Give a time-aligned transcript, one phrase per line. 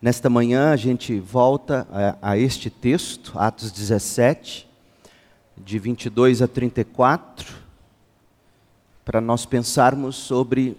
[0.00, 4.68] Nesta manhã a gente volta a, a, este texto, Atos 17,
[5.56, 7.54] de 22 a 34,
[9.04, 10.76] para nós pensarmos sobre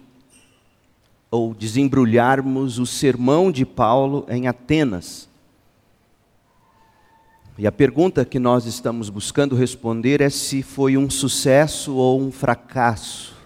[1.30, 5.28] ou desembrulharmos o sermão de Paulo em Atenas.
[7.58, 12.30] E a pergunta que nós estamos buscando responder é se foi um sucesso ou um
[12.30, 13.38] fracasso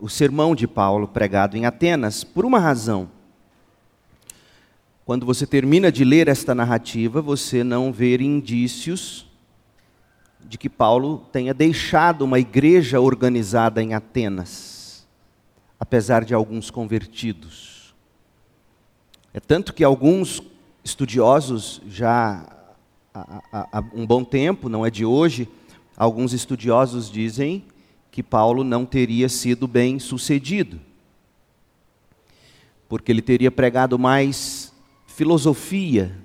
[0.00, 3.08] o sermão de Paulo pregado em Atenas, por uma razão.
[5.10, 9.26] Quando você termina de ler esta narrativa, você não vê indícios
[10.48, 15.04] de que Paulo tenha deixado uma igreja organizada em Atenas,
[15.80, 17.92] apesar de alguns convertidos.
[19.34, 20.40] É tanto que alguns
[20.84, 22.46] estudiosos, já
[23.12, 25.48] há, há, um bom tempo, não é de hoje,
[25.96, 27.64] alguns estudiosos dizem
[28.12, 30.78] que Paulo não teria sido bem sucedido,
[32.88, 34.59] porque ele teria pregado mais
[35.10, 36.16] filosofia.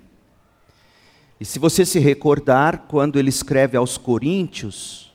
[1.38, 5.12] E se você se recordar, quando ele escreve aos Coríntios,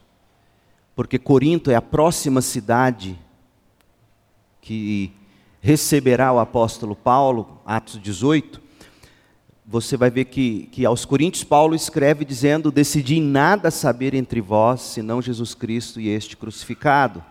[0.96, 3.18] porque Corinto é a próxima cidade
[4.62, 5.12] que
[5.60, 8.62] receberá o apóstolo Paulo, Atos 18,
[9.66, 14.82] você vai ver que, que aos Coríntios Paulo escreve dizendo: Decidi nada saber entre vós,
[14.82, 17.24] senão Jesus Cristo e este crucificado.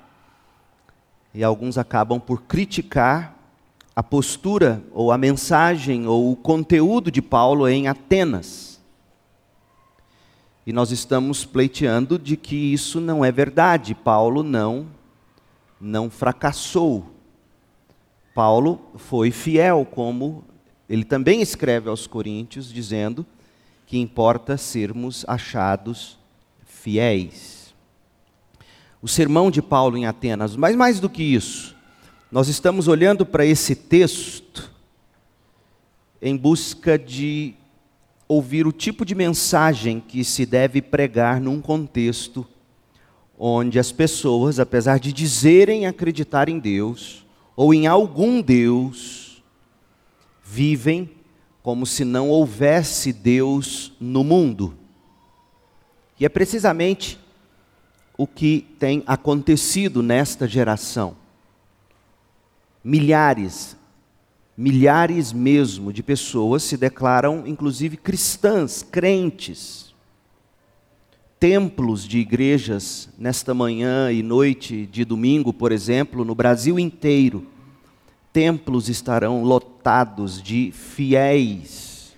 [1.32, 3.39] E alguns acabam por criticar
[3.94, 8.80] a postura, ou a mensagem, ou o conteúdo de Paulo em Atenas.
[10.66, 13.94] E nós estamos pleiteando de que isso não é verdade.
[13.94, 14.86] Paulo não,
[15.80, 17.06] não fracassou.
[18.34, 20.44] Paulo foi fiel, como
[20.88, 23.26] ele também escreve aos Coríntios dizendo
[23.86, 26.18] que importa sermos achados
[26.64, 27.74] fiéis.
[29.02, 31.76] O sermão de Paulo em Atenas, mas mais do que isso,
[32.30, 34.70] nós estamos olhando para esse texto
[36.22, 37.54] em busca de
[38.28, 42.46] ouvir o tipo de mensagem que se deve pregar num contexto
[43.36, 47.26] onde as pessoas, apesar de dizerem acreditar em Deus
[47.56, 49.42] ou em algum Deus,
[50.44, 51.10] vivem
[51.62, 54.76] como se não houvesse Deus no mundo.
[56.18, 57.18] E é precisamente
[58.16, 61.19] o que tem acontecido nesta geração.
[62.82, 63.76] Milhares,
[64.56, 69.94] milhares mesmo de pessoas se declaram, inclusive cristãs, crentes.
[71.38, 77.46] Templos de igrejas nesta manhã e noite de domingo, por exemplo, no Brasil inteiro
[78.32, 82.14] templos estarão lotados de fiéis,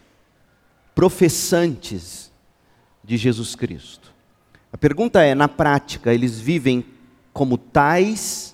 [0.94, 2.30] professantes
[3.02, 4.12] de Jesus Cristo.
[4.72, 6.84] A pergunta é: na prática, eles vivem
[7.32, 8.51] como tais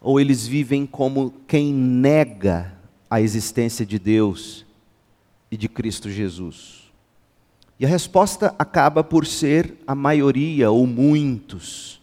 [0.00, 2.72] ou eles vivem como quem nega
[3.08, 4.64] a existência de Deus
[5.50, 6.90] e de Cristo Jesus?
[7.78, 12.00] E a resposta acaba por ser a maioria ou muitos.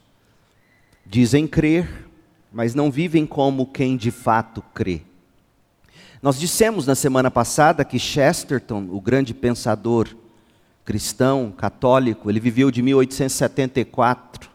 [1.06, 2.08] Dizem crer,
[2.52, 5.02] mas não vivem como quem de fato crê.
[6.22, 10.16] Nós dissemos na semana passada que Chesterton, o grande pensador
[10.84, 14.50] cristão, católico, ele viveu de 1874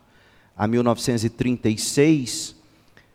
[0.57, 2.57] a 1936.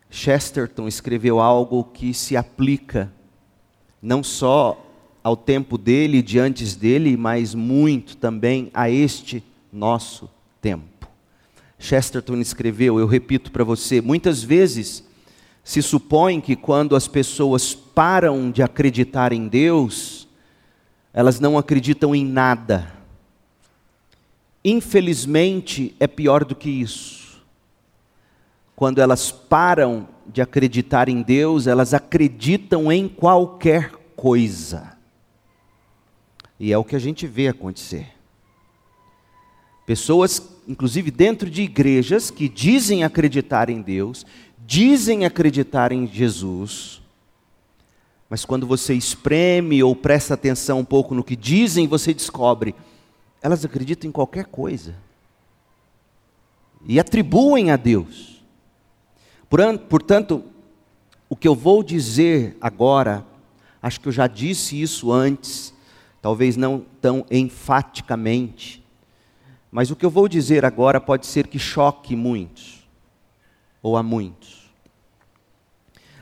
[0.10, 3.12] Chesterton escreveu algo que se aplica
[4.02, 4.84] não só
[5.24, 10.30] ao tempo dele de antes dele, mas muito também a este nosso
[10.62, 11.10] tempo.
[11.78, 15.04] Chesterton escreveu, eu repito para você, muitas vezes
[15.64, 20.28] se supõe que quando as pessoas param de acreditar em Deus,
[21.14, 22.94] elas não acreditam em nada.
[24.64, 27.27] Infelizmente, é pior do que isso.
[28.78, 34.96] Quando elas param de acreditar em Deus, elas acreditam em qualquer coisa.
[36.60, 38.14] E é o que a gente vê acontecer.
[39.84, 44.28] Pessoas, inclusive dentro de igrejas, que dizem acreditar em Deus,
[44.64, 47.02] dizem acreditar em Jesus,
[48.30, 52.76] mas quando você espreme ou presta atenção um pouco no que dizem, você descobre,
[53.42, 54.94] elas acreditam em qualquer coisa.
[56.86, 58.37] E atribuem a Deus.
[59.50, 60.44] Portanto,
[61.30, 63.26] o que eu vou dizer agora,
[63.82, 65.74] acho que eu já disse isso antes,
[66.22, 68.84] talvez não tão enfaticamente,
[69.72, 72.88] mas o que eu vou dizer agora pode ser que choque muitos,
[73.82, 74.70] ou a muitos.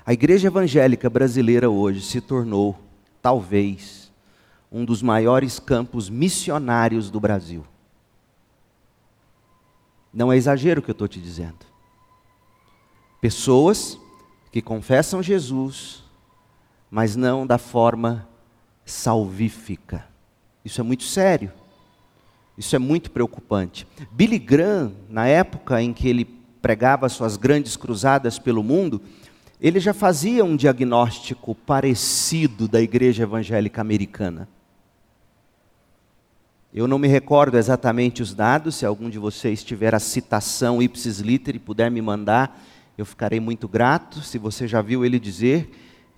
[0.06, 2.80] A igreja evangélica brasileira hoje se tornou,
[3.22, 4.12] talvez,
[4.72, 7.66] um dos maiores campos missionários do Brasil.
[10.14, 11.75] Não é exagero o que eu estou te dizendo.
[13.26, 14.00] Pessoas
[14.52, 16.04] que confessam Jesus,
[16.92, 18.30] mas não da forma
[18.86, 20.06] salvífica.
[20.64, 21.52] Isso é muito sério.
[22.56, 23.88] Isso é muito preocupante.
[24.12, 26.26] Billy Graham, na época em que ele
[26.62, 29.02] pregava suas grandes cruzadas pelo mundo,
[29.60, 34.48] ele já fazia um diagnóstico parecido da igreja evangélica americana.
[36.72, 41.22] Eu não me recordo exatamente os dados, se algum de vocês tiver a citação ipsis
[41.22, 42.62] liter e puder me mandar,
[42.98, 44.22] eu ficarei muito grato.
[44.22, 45.70] Se você já viu ele dizer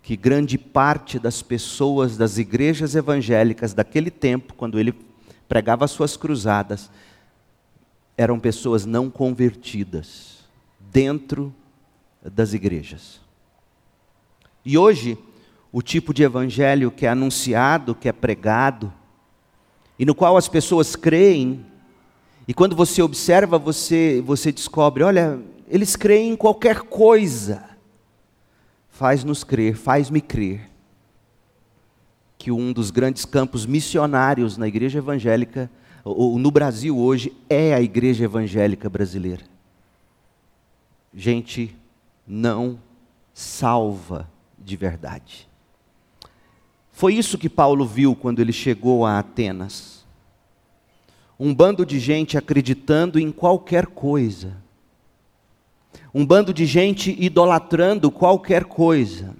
[0.01, 4.93] que grande parte das pessoas das igrejas evangélicas daquele tempo, quando ele
[5.47, 6.89] pregava suas cruzadas,
[8.15, 10.45] eram pessoas não convertidas
[10.79, 11.53] dentro
[12.21, 13.19] das igrejas.
[14.65, 15.17] E hoje,
[15.71, 18.91] o tipo de evangelho que é anunciado, que é pregado,
[19.99, 21.65] e no qual as pessoas creem,
[22.47, 27.63] e quando você observa, você, você descobre: olha, eles creem em qualquer coisa.
[28.89, 30.69] Faz-nos crer, faz-me crer,
[32.37, 35.69] que um dos grandes campos missionários na igreja evangélica,
[36.03, 39.43] ou no Brasil hoje, é a igreja evangélica brasileira.
[41.13, 41.75] Gente
[42.25, 42.79] não
[43.33, 45.47] salva de verdade.
[46.91, 50.05] Foi isso que Paulo viu quando ele chegou a Atenas.
[51.39, 54.57] Um bando de gente acreditando em qualquer coisa.
[56.13, 59.35] Um bando de gente idolatrando qualquer coisa.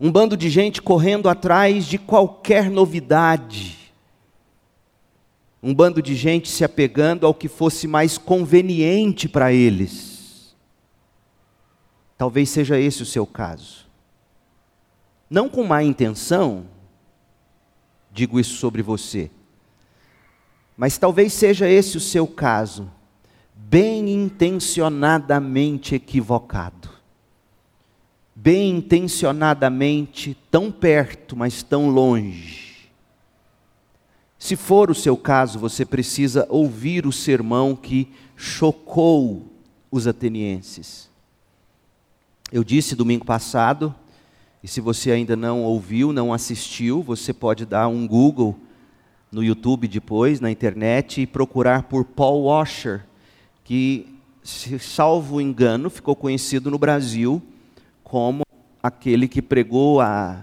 [0.00, 3.92] Um bando de gente correndo atrás de qualquer novidade.
[5.62, 10.54] Um bando de gente se apegando ao que fosse mais conveniente para eles.
[12.18, 13.84] Talvez seja esse o seu caso
[15.28, 16.64] não com má intenção,
[18.12, 19.30] digo isso sobre você,
[20.76, 22.88] mas talvez seja esse o seu caso,
[23.68, 26.88] bem intencionadamente equivocado,
[28.34, 32.90] bem intencionadamente tão perto, mas tão longe.
[34.38, 39.50] Se for o seu caso, você precisa ouvir o sermão que chocou
[39.90, 41.08] os atenienses.
[42.52, 43.94] Eu disse domingo passado
[44.62, 48.58] e se você ainda não ouviu, não assistiu, você pode dar um Google
[49.32, 53.04] no YouTube depois, na internet, e procurar por Paul Washer,
[53.64, 54.14] que,
[54.78, 57.42] salvo engano, ficou conhecido no Brasil
[58.02, 58.42] como
[58.82, 60.42] aquele que pregou a,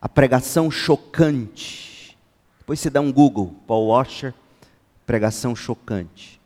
[0.00, 2.16] a pregação chocante.
[2.58, 4.34] Depois você dá um Google, Paul Washer,
[5.06, 6.38] pregação chocante.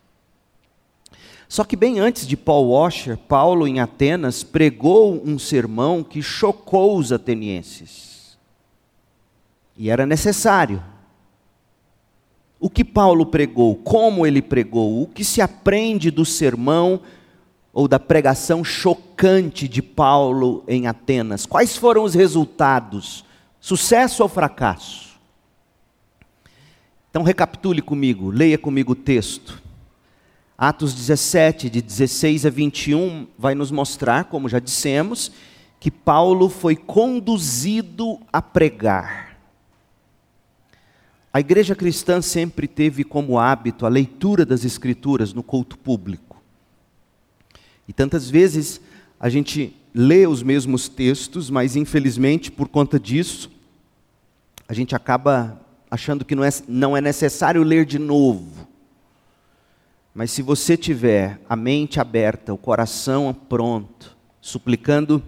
[1.49, 6.97] Só que bem antes de Paul Washer, Paulo em Atenas pregou um sermão que chocou
[6.97, 8.39] os atenienses.
[9.77, 10.83] E era necessário.
[12.65, 16.99] O que Paulo pregou, como ele pregou, o que se aprende do sermão
[17.75, 21.45] ou da pregação chocante de Paulo em Atenas?
[21.45, 23.23] Quais foram os resultados?
[23.61, 25.21] Sucesso ou fracasso?
[27.11, 29.63] Então recapitule comigo, leia comigo o texto.
[30.57, 35.31] Atos 17, de 16 a 21, vai nos mostrar, como já dissemos,
[35.79, 39.34] que Paulo foi conduzido a pregar.
[41.35, 46.41] A igreja cristã sempre teve como hábito a leitura das Escrituras no culto público.
[47.89, 48.81] E tantas vezes
[49.19, 53.51] a gente lê os mesmos textos, mas infelizmente por conta disso,
[54.69, 55.61] a gente acaba
[55.91, 58.69] achando que não é, não é necessário ler de novo.
[60.15, 65.21] Mas se você tiver a mente aberta, o coração pronto, suplicando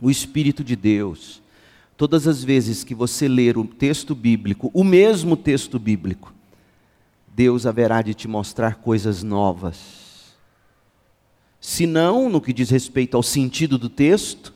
[0.00, 1.42] o Espírito de Deus,
[2.00, 6.32] todas as vezes que você ler o texto bíblico, o mesmo texto bíblico,
[7.28, 10.34] Deus haverá de te mostrar coisas novas.
[11.60, 14.54] Se não, no que diz respeito ao sentido do texto,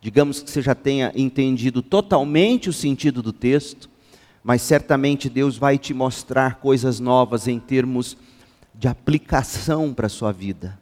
[0.00, 3.90] digamos que você já tenha entendido totalmente o sentido do texto,
[4.40, 8.16] mas certamente Deus vai te mostrar coisas novas em termos
[8.72, 10.78] de aplicação para a sua vida.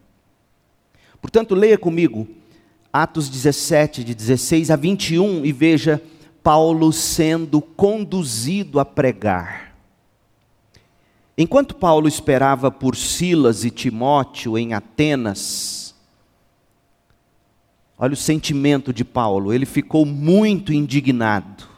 [1.19, 2.29] Portanto, leia comigo
[2.93, 6.03] Atos 17, de 16 a 21, e veja
[6.43, 9.75] Paulo sendo conduzido a pregar.
[11.39, 15.95] Enquanto Paulo esperava por Silas e Timóteo em Atenas,
[17.97, 21.73] olha o sentimento de Paulo, ele ficou muito indignado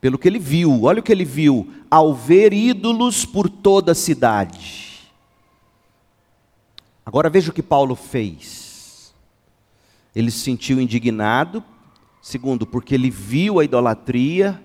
[0.00, 0.84] pelo que ele viu.
[0.84, 5.08] Olha o que ele viu: ao ver ídolos por toda a cidade.
[7.04, 8.69] Agora veja o que Paulo fez.
[10.14, 11.62] Ele se sentiu indignado,
[12.20, 14.60] segundo, porque ele viu a idolatria,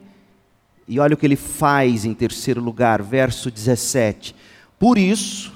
[0.88, 4.36] e olha o que ele faz em terceiro lugar, verso 17.
[4.78, 5.54] Por isso,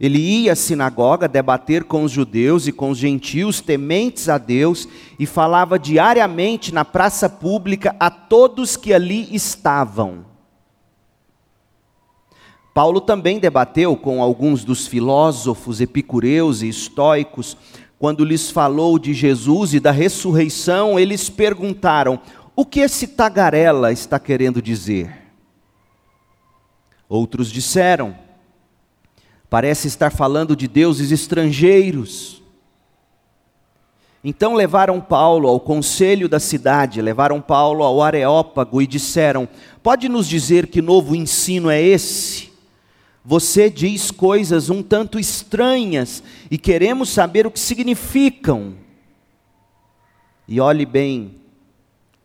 [0.00, 4.88] Ele ia à sinagoga debater com os judeus e com os gentios tementes a Deus
[5.18, 10.24] e falava diariamente na praça pública a todos que ali estavam.
[12.72, 17.56] Paulo também debateu com alguns dos filósofos epicureus e estoicos.
[17.98, 22.20] Quando lhes falou de Jesus e da ressurreição, eles perguntaram:
[22.54, 25.16] o que esse tagarela está querendo dizer?
[27.08, 28.16] Outros disseram:
[29.48, 32.42] Parece estar falando de deuses estrangeiros.
[34.22, 39.48] Então levaram Paulo ao conselho da cidade, levaram Paulo ao Areópago e disseram:
[39.82, 42.47] Pode nos dizer que novo ensino é esse?
[43.28, 48.72] Você diz coisas um tanto estranhas e queremos saber o que significam.
[50.48, 51.34] E olhe bem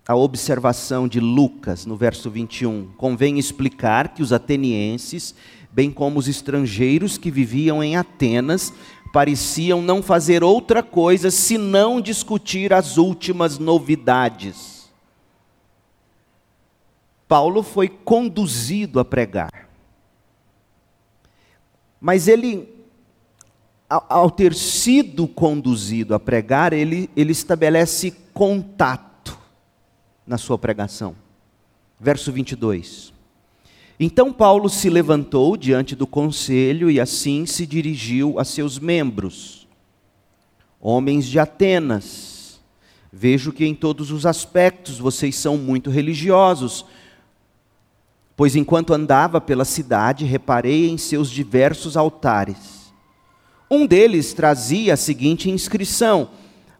[0.07, 2.93] a observação de Lucas no verso 21.
[2.95, 5.35] Convém explicar que os atenienses
[5.73, 8.71] bem como os estrangeiros que viviam em Atenas,
[9.11, 14.89] pareciam não fazer outra coisa senão discutir as últimas novidades.
[17.27, 19.72] Paulo foi conduzido a pregar.
[22.03, 22.67] Mas ele,
[23.87, 29.39] ao ter sido conduzido a pregar, ele, ele estabelece contato
[30.27, 31.15] na sua pregação.
[31.97, 33.13] Verso 22.
[33.97, 39.65] Então Paulo se levantou diante do conselho e assim se dirigiu a seus membros.
[40.81, 42.59] Homens de Atenas,
[43.13, 46.85] vejo que em todos os aspectos vocês são muito religiosos,
[48.35, 52.91] pois enquanto andava pela cidade, reparei em seus diversos altares.
[53.69, 56.29] Um deles trazia a seguinte inscrição: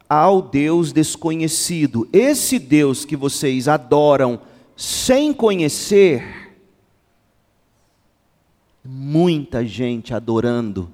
[0.08, 4.40] Ao Deus desconhecido, esse Deus que vocês adoram
[4.76, 6.52] sem conhecer,
[8.84, 10.90] muita gente adorando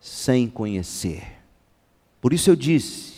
[0.00, 1.24] sem conhecer.
[2.20, 3.15] Por isso eu disse,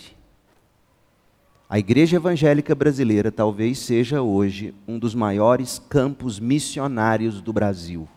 [1.70, 8.08] a igreja evangélica brasileira talvez seja hoje um dos maiores campos missionários do Brasil.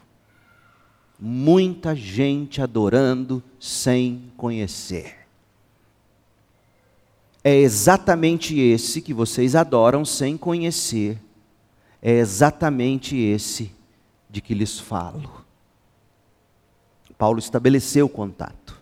[1.20, 5.27] Muita gente adorando sem conhecer.
[7.43, 11.20] É exatamente esse que vocês adoram sem conhecer.
[12.01, 13.72] É exatamente esse
[14.29, 15.43] de que lhes falo.
[17.17, 18.81] Paulo estabeleceu contato.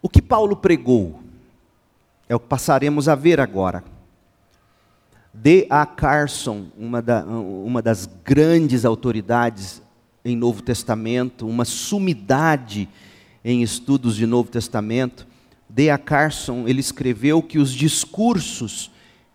[0.00, 1.23] O que Paulo pregou
[2.28, 3.84] é o que passaremos a ver agora.
[5.32, 5.66] D.
[5.68, 5.84] A.
[5.84, 9.82] Carson, uma, da, uma das grandes autoridades
[10.24, 12.88] em Novo Testamento, uma sumidade
[13.44, 15.26] em estudos de Novo Testamento,
[15.68, 15.90] D.
[15.90, 15.98] A.
[15.98, 18.90] Carson, ele escreveu que os discursos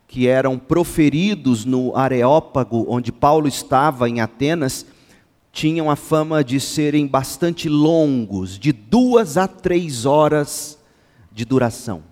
[0.08, 4.86] que eram proferidos no Areópago, onde Paulo estava em Atenas,
[5.52, 10.80] tinham a fama de serem bastante longos, de duas a três horas
[11.32, 12.09] de duração.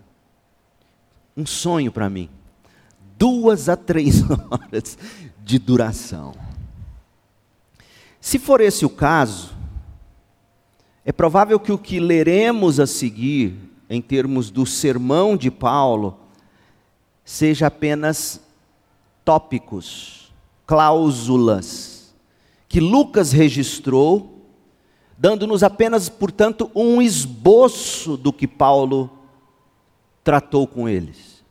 [1.37, 2.29] Um sonho para mim.
[3.17, 4.97] Duas a três horas
[5.43, 6.33] de duração.
[8.19, 9.55] Se for esse o caso,
[11.05, 13.55] é provável que o que leremos a seguir,
[13.87, 16.17] em termos do sermão de Paulo,
[17.23, 18.41] seja apenas
[19.23, 20.33] tópicos,
[20.65, 21.97] cláusulas
[22.67, 24.45] que Lucas registrou,
[25.17, 29.09] dando-nos apenas, portanto, um esboço do que Paulo
[30.27, 31.41] tratou com eles.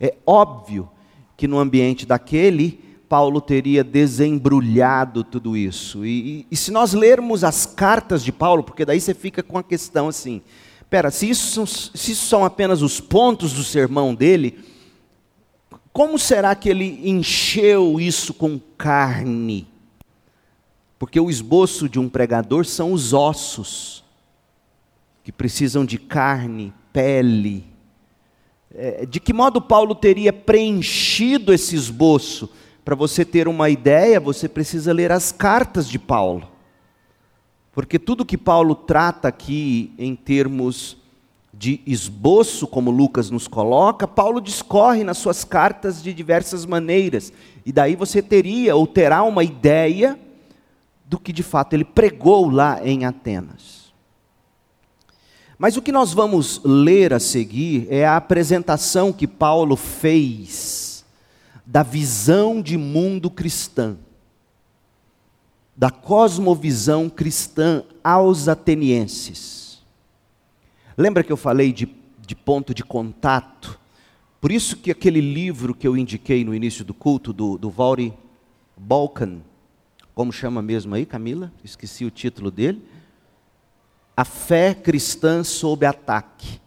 [0.00, 0.90] É óbvio
[1.36, 6.04] que no ambiente daquele, Paulo teria desembrulhado tudo isso.
[6.04, 9.56] E, e, e, se nós lermos as cartas de Paulo, porque daí você fica com
[9.58, 10.42] a questão assim:
[10.90, 14.58] pera, se isso, se isso são apenas os pontos do sermão dele,
[15.92, 19.68] como será que ele encheu isso com carne?
[20.98, 24.02] Porque o esboço de um pregador são os ossos,
[25.22, 27.64] que precisam de carne, pele.
[28.74, 32.48] É, de que modo Paulo teria preenchido esse esboço?
[32.84, 36.48] Para você ter uma ideia, você precisa ler as cartas de Paulo.
[37.72, 40.96] Porque tudo que Paulo trata aqui em termos
[41.54, 47.32] de esboço, como Lucas nos coloca, Paulo discorre nas suas cartas de diversas maneiras.
[47.64, 50.18] E daí você teria ou terá uma ideia
[51.04, 53.81] do que de fato ele pregou lá em Atenas.
[55.62, 61.04] Mas o que nós vamos ler a seguir é a apresentação que Paulo fez
[61.64, 63.96] da visão de mundo cristã,
[65.76, 69.80] da cosmovisão cristã aos atenienses.
[70.98, 71.88] Lembra que eu falei de,
[72.26, 73.78] de ponto de contato?
[74.40, 77.72] Por isso que aquele livro que eu indiquei no início do culto, do, do
[78.76, 79.38] Balkan,
[80.12, 81.52] como chama mesmo aí, Camila?
[81.62, 82.82] Esqueci o título dele.
[84.16, 86.60] A fé cristã sob ataque.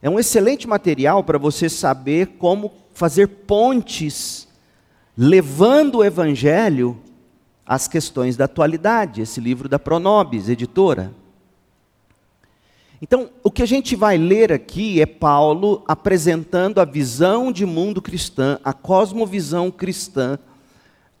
[0.00, 4.46] É um excelente material para você saber como fazer pontes
[5.16, 7.00] levando o evangelho
[7.64, 11.12] às questões da atualidade, esse livro da Pronobis, editora.
[13.00, 18.00] Então, o que a gente vai ler aqui é Paulo apresentando a visão de mundo
[18.00, 20.38] cristã, a cosmovisão cristã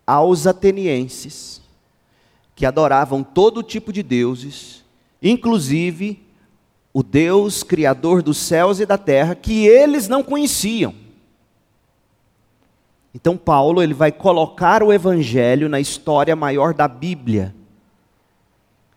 [0.06, 1.60] aos atenienses,
[2.54, 4.84] que adoravam todo tipo de deuses,
[5.22, 6.22] inclusive
[6.92, 10.94] o Deus criador dos céus e da terra, que eles não conheciam.
[13.14, 17.54] Então Paulo ele vai colocar o evangelho na história maior da Bíblia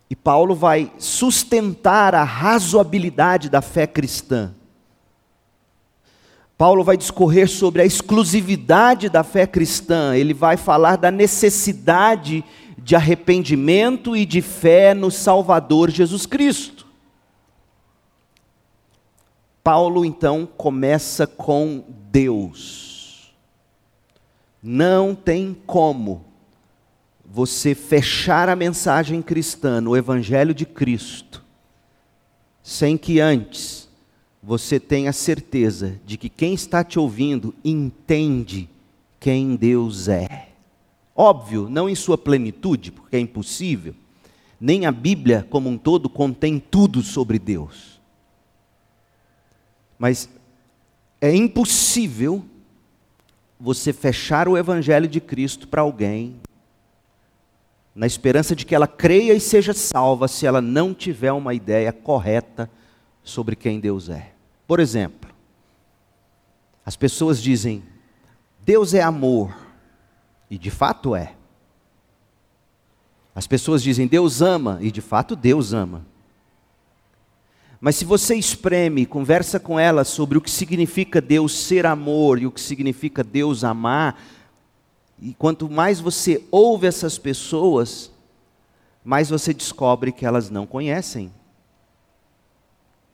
[0.09, 4.51] e Paulo vai sustentar a razoabilidade da fé cristã.
[6.57, 12.43] Paulo vai discorrer sobre a exclusividade da fé cristã, ele vai falar da necessidade
[12.89, 16.87] de arrependimento e de fé no Salvador Jesus Cristo.
[19.63, 23.31] Paulo então começa com Deus.
[24.63, 26.25] Não tem como
[27.23, 31.45] você fechar a mensagem cristã no Evangelho de Cristo,
[32.63, 33.87] sem que antes
[34.41, 38.67] você tenha certeza de que quem está te ouvindo entende
[39.19, 40.48] quem Deus é.
[41.21, 43.93] Óbvio, não em sua plenitude, porque é impossível,
[44.57, 47.99] nem a Bíblia como um todo contém tudo sobre Deus.
[49.97, 50.29] Mas
[51.19, 52.45] é impossível
[53.59, 56.39] você fechar o Evangelho de Cristo para alguém
[57.93, 61.91] na esperança de que ela creia e seja salva se ela não tiver uma ideia
[61.91, 62.71] correta
[63.25, 64.31] sobre quem Deus é.
[64.65, 65.29] Por exemplo,
[66.85, 67.83] as pessoas dizem:
[68.63, 69.53] Deus é amor,
[70.49, 71.33] e de fato é.
[73.33, 76.05] As pessoas dizem: Deus ama, e de fato Deus ama.
[77.79, 82.45] Mas se você espreme, conversa com ela sobre o que significa Deus ser amor e
[82.45, 84.21] o que significa Deus amar,
[85.21, 88.11] e quanto mais você ouve essas pessoas,
[89.03, 91.31] mais você descobre que elas não conhecem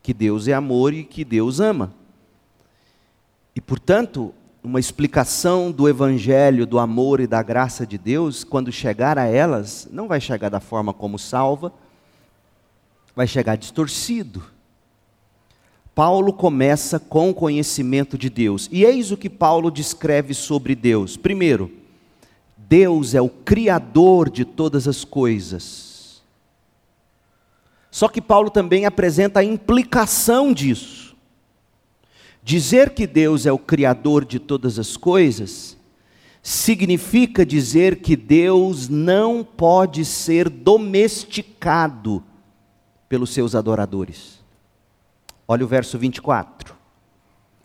[0.06, 1.92] que Deus é amor e que Deus ama.
[3.56, 9.18] E, portanto, uma explicação do evangelho, do amor e da graça de Deus, quando chegar
[9.18, 11.72] a elas, não vai chegar da forma como salva,
[13.16, 14.44] vai chegar distorcido.
[15.94, 18.68] Paulo começa com o conhecimento de Deus.
[18.72, 21.16] E eis o que Paulo descreve sobre Deus.
[21.16, 21.72] Primeiro,
[22.58, 26.22] Deus é o Criador de todas as coisas.
[27.92, 31.05] Só que Paulo também apresenta a implicação disso.
[32.46, 35.76] Dizer que Deus é o Criador de todas as coisas
[36.44, 42.24] significa dizer que Deus não pode ser domesticado
[43.10, 44.44] pelos seus adoradores.
[45.48, 46.76] Olha o verso 24.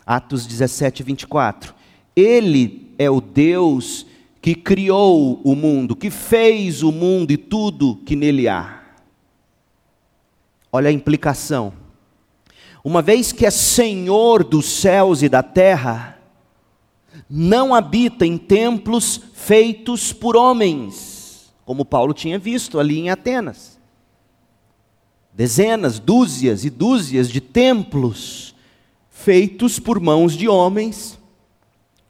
[0.07, 1.75] Atos 17, 24.
[2.17, 4.07] Ele é o Deus
[4.41, 8.83] que criou o mundo, que fez o mundo e tudo que nele há.
[10.73, 11.80] Olha a implicação.
[12.83, 16.19] Uma vez que é Senhor dos céus e da terra,
[17.29, 23.79] não habita em templos feitos por homens, como Paulo tinha visto ali em Atenas.
[25.33, 28.55] Dezenas, dúzias e dúzias de templos
[29.11, 31.19] feitos por mãos de homens,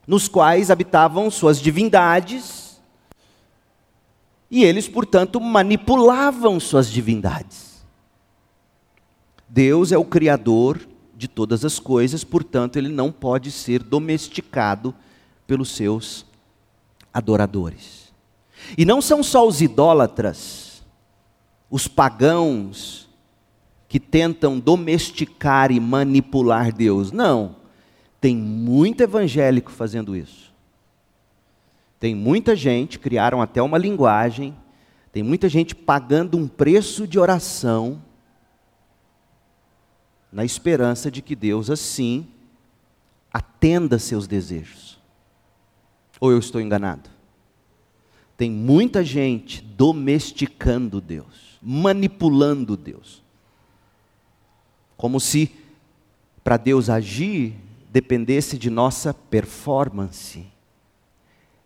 [0.07, 2.81] nos quais habitavam suas divindades,
[4.51, 7.70] e eles, portanto, manipulavam suas divindades.
[9.51, 10.81] Deus é o Criador
[11.17, 14.95] de todas as coisas, portanto, ele não pode ser domesticado
[15.45, 16.25] pelos seus
[17.13, 18.13] adoradores.
[18.79, 20.85] E não são só os idólatras,
[21.69, 23.09] os pagãos,
[23.89, 27.11] que tentam domesticar e manipular Deus.
[27.11, 27.57] Não.
[28.21, 30.55] Tem muito evangélico fazendo isso.
[31.99, 34.57] Tem muita gente, criaram até uma linguagem,
[35.13, 38.01] tem muita gente pagando um preço de oração,
[40.33, 42.27] na esperança de que Deus assim
[43.33, 44.99] atenda seus desejos.
[46.21, 47.09] Ou eu estou enganado?
[48.37, 53.23] Tem muita gente domesticando Deus, manipulando Deus.
[54.97, 55.51] Como se
[56.43, 57.55] para Deus agir,
[57.91, 60.47] dependesse de nossa performance.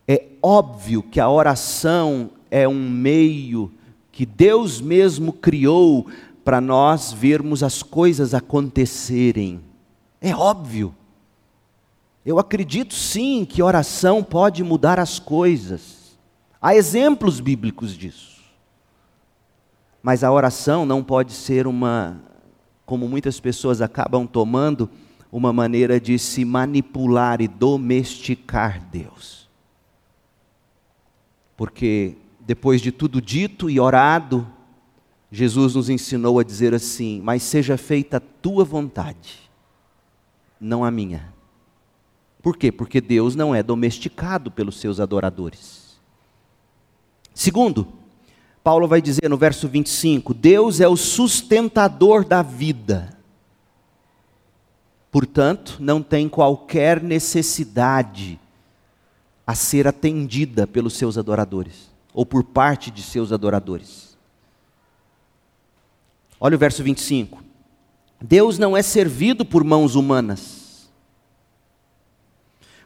[0.07, 3.73] É óbvio que a oração é um meio
[4.11, 6.07] que Deus mesmo criou
[6.45, 9.63] para nós vermos as coisas acontecerem.
[10.21, 10.95] É óbvio.
[12.25, 16.17] Eu acredito sim que oração pode mudar as coisas.
[16.61, 18.43] Há exemplos bíblicos disso.
[20.03, 22.21] Mas a oração não pode ser uma,
[22.85, 24.89] como muitas pessoas acabam tomando,
[25.33, 29.49] uma maneira de se manipular e domesticar Deus.
[31.57, 34.47] Porque depois de tudo dito e orado,
[35.35, 39.51] Jesus nos ensinou a dizer assim: Mas seja feita a tua vontade,
[40.61, 41.35] não a minha.
[42.41, 42.71] Por quê?
[42.71, 45.99] Porque Deus não é domesticado pelos seus adoradores.
[47.35, 47.89] Segundo,
[48.63, 53.19] Paulo vai dizer no verso 25: Deus é o sustentador da vida.
[55.11, 58.39] Portanto, não tem qualquer necessidade
[59.45, 64.14] a ser atendida pelos seus adoradores, ou por parte de seus adoradores.
[66.45, 67.43] Olha o verso 25.
[68.21, 70.91] Deus não é servido por mãos humanas,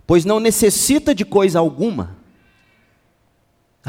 [0.07, 2.19] pois não necessita de coisa alguma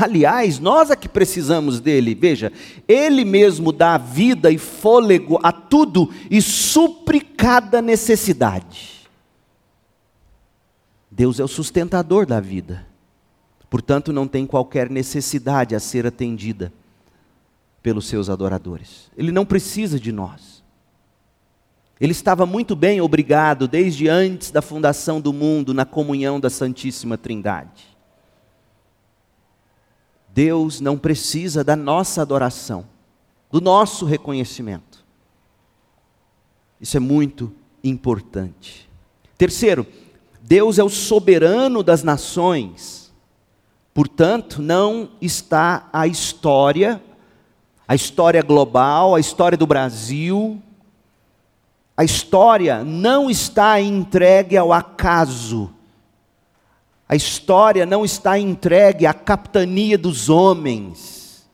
[0.02, 2.16] Aliás, nós é que precisamos dele.
[2.16, 2.54] Veja,
[2.88, 9.10] ele mesmo dá vida e fôlego a tudo e supre cada necessidade.
[11.12, 12.88] Deus é o sustentador da vida.
[13.70, 16.72] Portanto, não tem qualquer necessidade a ser atendida
[17.90, 19.10] pelos seus adoradores.
[19.18, 20.64] Ele não precisa de nós.
[22.00, 27.18] Ele estava muito bem obrigado desde antes da fundação do mundo na comunhão da Santíssima
[27.18, 27.98] Trindade.
[30.32, 32.86] Deus não precisa da nossa adoração,
[33.52, 35.04] do nosso reconhecimento.
[36.80, 37.52] Isso é muito
[37.84, 38.88] importante.
[39.36, 39.88] Terceiro,
[40.44, 43.12] Deus é o soberano das nações,
[43.96, 47.02] portanto, não está a história,
[47.90, 50.62] a história global, a história do Brasil,
[51.98, 55.72] a história não está entregue ao acaso.
[57.08, 61.50] A história não está entregue à capitania dos homens.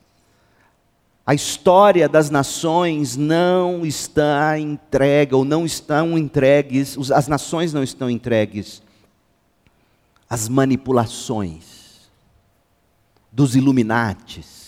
[1.24, 8.10] A história das nações não está entregue, ou não estão entregues, as nações não estão
[8.10, 8.82] entregues
[10.28, 12.10] às manipulações
[13.32, 14.65] dos Illuminates,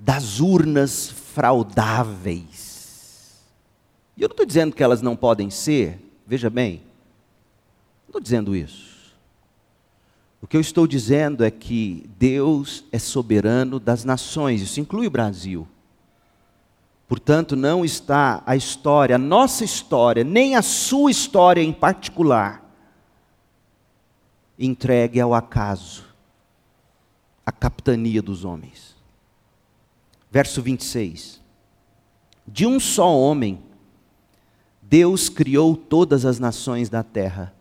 [0.00, 3.38] das urnas fraudáveis.
[4.16, 6.82] E eu não estou dizendo que elas não podem ser, veja bem,
[8.04, 8.88] não estou dizendo isso.
[10.40, 15.10] O que eu estou dizendo é que Deus é soberano das nações, isso inclui o
[15.10, 15.68] Brasil.
[17.06, 22.64] Portanto, não está a história, a nossa história, nem a sua história em particular,
[24.58, 26.04] entregue ao acaso,
[27.44, 28.89] à capitania dos homens.
[30.30, 31.40] Verso 26.
[32.46, 33.62] De um só homem,
[34.82, 37.54] Deus criou todas as nações da terra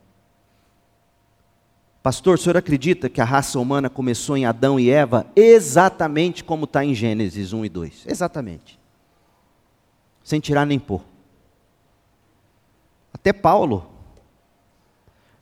[2.02, 6.64] Pastor, o senhor acredita que a raça humana começou em Adão e Eva exatamente como
[6.64, 8.06] está em Gênesis 1 e 2?
[8.08, 8.80] Exatamente.
[10.24, 11.02] Sem tirar nem pôr.
[13.14, 13.92] Até Paulo.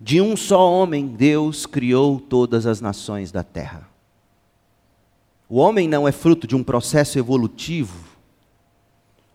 [0.02, 3.88] De um só homem, Deus criou todas as nações da terra.
[5.50, 8.08] O homem não é fruto de um processo evolutivo.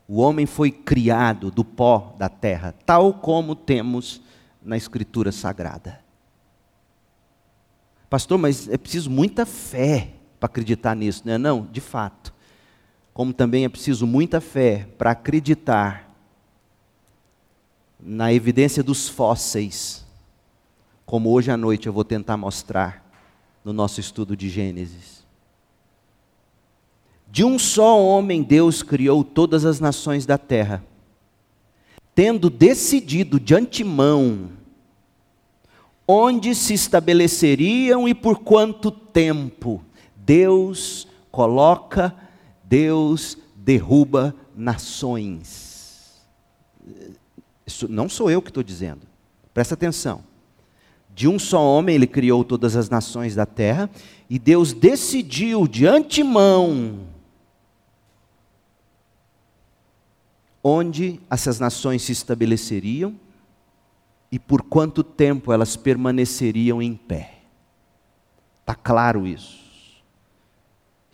[0.07, 4.21] O homem foi criado do pó da terra, tal como temos
[4.63, 6.01] na Escritura Sagrada.
[8.11, 11.65] Pastor, mas é preciso muita fé para acreditar nisso, não é não?
[11.65, 12.35] De fato.
[13.15, 16.11] Como também é preciso muita fé para acreditar
[17.99, 20.05] na evidência dos fósseis,
[21.07, 23.03] como hoje à noite eu vou tentar mostrar
[23.65, 25.22] no nosso estudo de Gênesis.
[27.33, 30.85] De um só homem Deus criou todas as nações da terra,
[32.15, 34.51] tendo decidido de antemão
[36.07, 39.83] onde se estabeleceriam e por quanto tempo.
[40.15, 42.15] Deus coloca,
[42.65, 46.21] Deus derruba nações.
[47.67, 49.07] Isso não sou eu que estou dizendo,
[49.55, 50.23] presta atenção.
[51.15, 53.89] De um só homem ele criou todas as nações da terra,
[54.29, 57.11] e Deus decidiu de antemão
[60.63, 63.15] onde essas nações se estabeleceriam
[64.31, 67.39] e por quanto tempo elas permaneceriam em pé.
[68.61, 69.61] Está claro isso.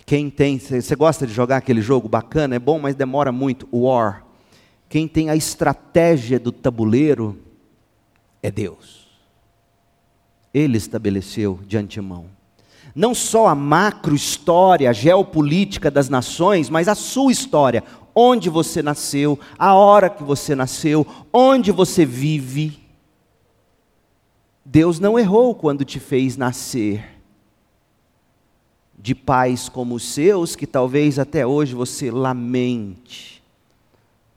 [0.05, 2.55] Quem tem, você gosta de jogar aquele jogo bacana?
[2.55, 3.69] É bom, mas demora muito.
[3.73, 4.25] War.
[4.89, 7.39] Quem tem a estratégia do tabuleiro
[8.43, 9.07] é Deus.
[10.53, 12.27] Ele estabeleceu de antemão.
[12.95, 17.85] Não só a macro história, a geopolítica das nações, mas a sua história.
[18.21, 22.89] Onde você nasceu, a hora que você nasceu, onde você vive
[24.71, 27.23] Deus não errou quando te fez nascer
[28.99, 33.43] de pais como os seus que talvez até hoje você lamente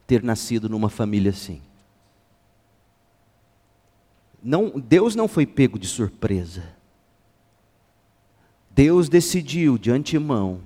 [0.07, 1.61] ter nascido numa família assim.
[4.41, 6.63] Não, Deus não foi pego de surpresa.
[8.69, 10.61] Deus decidiu de antemão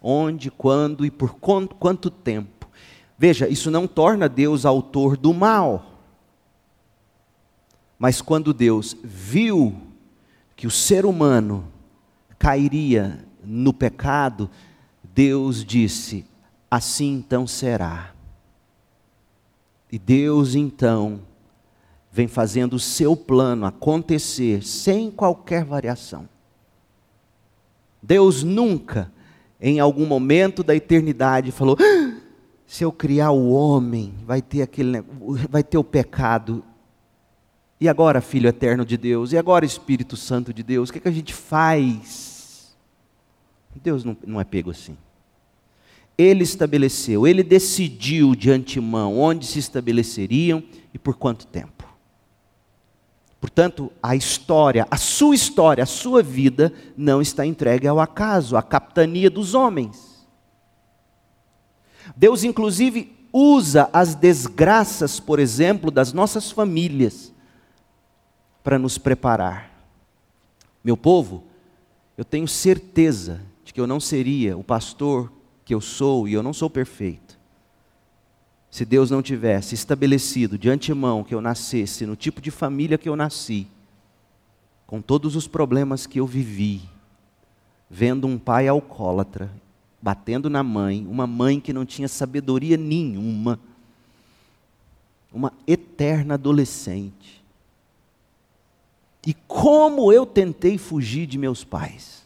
[0.00, 2.68] onde, quando e por quanto, tempo.
[3.18, 6.00] Veja, isso não torna Deus autor do mal.
[7.98, 9.76] Mas quando Deus viu
[10.56, 11.70] que o ser humano
[12.38, 14.48] cairia no pecado,
[15.02, 16.24] Deus disse:
[16.70, 18.14] assim então será.
[19.92, 21.20] E Deus então
[22.12, 26.28] vem fazendo o seu plano acontecer sem qualquer variação.
[28.02, 29.12] Deus nunca,
[29.60, 32.20] em algum momento da eternidade, falou: ah,
[32.66, 35.02] se eu criar o homem, vai ter aquele,
[35.48, 36.64] vai ter o pecado.
[37.80, 39.32] E agora, Filho eterno de Deus?
[39.32, 40.88] E agora, Espírito Santo de Deus?
[40.88, 42.76] O que, é que a gente faz?
[43.82, 44.96] Deus não, não é pego assim.
[46.18, 51.79] Ele estabeleceu, ele decidiu de antemão onde se estabeleceriam e por quanto tempo.
[53.40, 58.62] Portanto, a história, a sua história, a sua vida não está entregue ao acaso, à
[58.62, 60.28] capitania dos homens.
[62.14, 67.32] Deus, inclusive, usa as desgraças, por exemplo, das nossas famílias
[68.62, 69.70] para nos preparar.
[70.84, 71.44] Meu povo,
[72.18, 75.32] eu tenho certeza de que eu não seria o pastor
[75.64, 77.29] que eu sou e eu não sou perfeito.
[78.70, 83.08] Se Deus não tivesse estabelecido de antemão que eu nascesse no tipo de família que
[83.08, 83.66] eu nasci,
[84.86, 86.82] com todos os problemas que eu vivi,
[87.88, 89.50] vendo um pai alcoólatra,
[90.00, 93.58] batendo na mãe, uma mãe que não tinha sabedoria nenhuma,
[95.32, 97.40] uma eterna adolescente,
[99.26, 102.19] e como eu tentei fugir de meus pais.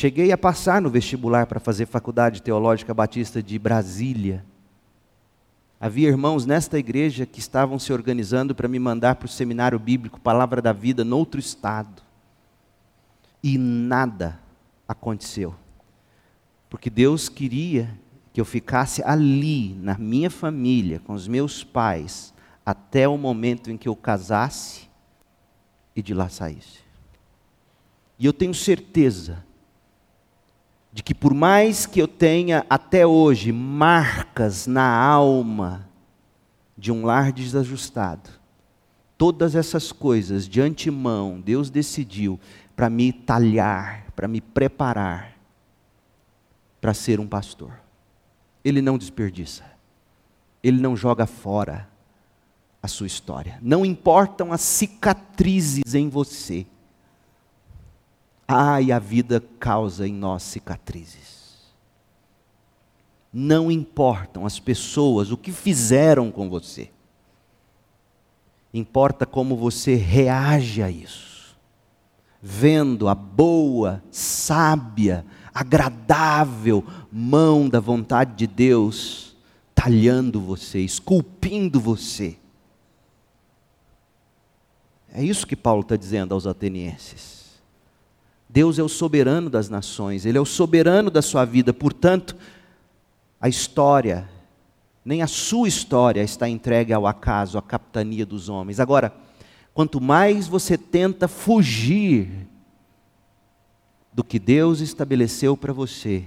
[0.00, 4.44] Cheguei a passar no vestibular para fazer Faculdade Teológica Batista de Brasília.
[5.80, 10.20] Havia irmãos nesta igreja que estavam se organizando para me mandar para o seminário bíblico
[10.20, 12.00] Palavra da Vida, noutro estado.
[13.42, 14.38] E nada
[14.86, 15.52] aconteceu.
[16.70, 17.90] Porque Deus queria
[18.32, 22.32] que eu ficasse ali, na minha família, com os meus pais,
[22.64, 24.88] até o momento em que eu casasse
[25.96, 26.86] e de lá saísse.
[28.16, 29.47] E eu tenho certeza
[30.98, 35.88] de que, por mais que eu tenha até hoje marcas na alma
[36.76, 38.28] de um lar desajustado,
[39.16, 42.40] todas essas coisas de antemão Deus decidiu
[42.74, 45.38] para me talhar, para me preparar
[46.80, 47.78] para ser um pastor.
[48.64, 49.62] Ele não desperdiça,
[50.64, 51.88] ele não joga fora
[52.82, 53.56] a sua história.
[53.62, 56.66] Não importam as cicatrizes em você.
[58.48, 61.68] Ai, a vida causa em nós cicatrizes.
[63.30, 66.90] Não importam as pessoas, o que fizeram com você.
[68.72, 71.56] Importa como você reage a isso.
[72.40, 76.82] Vendo a boa, sábia, agradável
[77.12, 79.36] mão da vontade de Deus
[79.74, 82.38] talhando você, esculpindo você
[85.12, 87.37] é isso que Paulo está dizendo aos atenienses.
[88.48, 92.34] Deus é o soberano das nações, Ele é o soberano da sua vida, portanto,
[93.40, 94.28] a história,
[95.04, 98.80] nem a sua história está entregue ao acaso, à capitania dos homens.
[98.80, 99.12] Agora,
[99.74, 102.48] quanto mais você tenta fugir
[104.12, 106.24] do que Deus estabeleceu para você,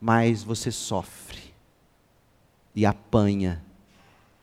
[0.00, 1.52] mais você sofre
[2.74, 3.62] e apanha.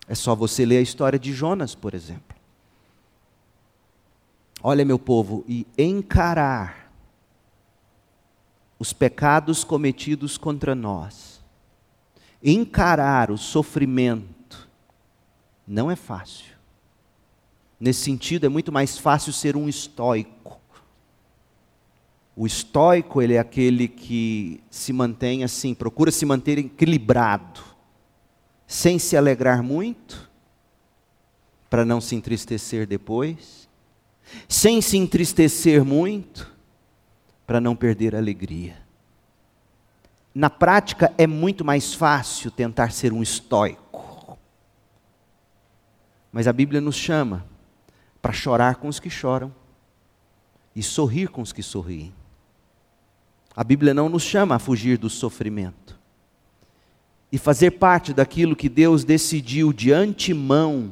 [0.08, 2.39] É só você ler a história de Jonas, por exemplo.
[4.62, 6.92] Olha, meu povo, e encarar
[8.78, 11.42] os pecados cometidos contra nós,
[12.44, 14.68] encarar o sofrimento,
[15.66, 16.58] não é fácil.
[17.80, 20.60] Nesse sentido, é muito mais fácil ser um estoico.
[22.36, 27.62] O estoico, ele é aquele que se mantém assim, procura se manter equilibrado,
[28.68, 30.30] sem se alegrar muito,
[31.70, 33.69] para não se entristecer depois
[34.48, 36.52] sem se entristecer muito,
[37.46, 38.78] para não perder a alegria.
[40.34, 44.38] Na prática, é muito mais fácil tentar ser um estoico.
[46.32, 47.46] Mas a Bíblia nos chama
[48.22, 49.54] para chorar com os que choram
[50.76, 52.14] e sorrir com os que sorriem.
[53.56, 56.00] A Bíblia não nos chama a fugir do sofrimento
[57.32, 60.92] e fazer parte daquilo que Deus decidiu de antemão.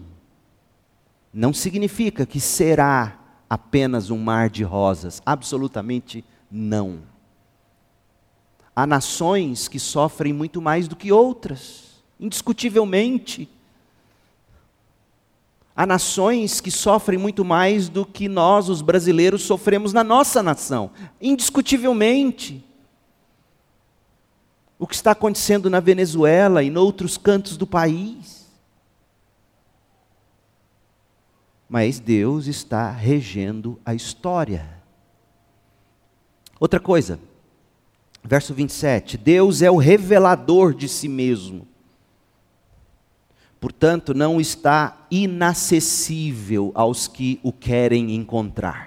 [1.33, 3.16] Não significa que será
[3.49, 5.21] apenas um mar de rosas.
[5.25, 7.01] Absolutamente não.
[8.75, 13.49] Há nações que sofrem muito mais do que outras, indiscutivelmente.
[15.75, 20.91] Há nações que sofrem muito mais do que nós, os brasileiros, sofremos na nossa nação,
[21.21, 22.63] indiscutivelmente.
[24.79, 28.36] O que está acontecendo na Venezuela e em outros cantos do país.
[31.67, 34.77] Mas Deus está regendo a história.
[36.59, 37.19] Outra coisa,
[38.23, 41.67] verso 27, Deus é o revelador de si mesmo.
[43.59, 48.86] Portanto, não está inacessível aos que o querem encontrar.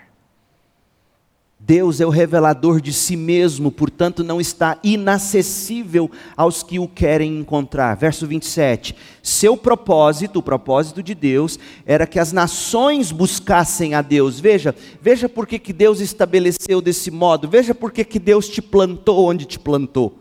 [1.62, 7.38] Deus é o revelador de si mesmo, portanto, não está inacessível aos que o querem
[7.38, 7.94] encontrar.
[7.96, 8.96] Verso 27.
[9.22, 14.40] Seu propósito, o propósito de Deus, era que as nações buscassem a Deus.
[14.40, 18.62] Veja, veja por que, que Deus estabeleceu desse modo, veja por que, que Deus te
[18.62, 20.18] plantou onde te plantou.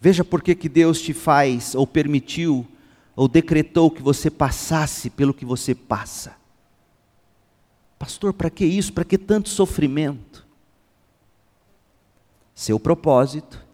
[0.00, 2.66] Veja por que, que Deus te faz, ou permitiu,
[3.14, 6.37] ou decretou que você passasse pelo que você passa.
[7.98, 8.92] Pastor, para que isso?
[8.92, 10.46] Para que tanto sofrimento?
[12.54, 13.64] Seu propósito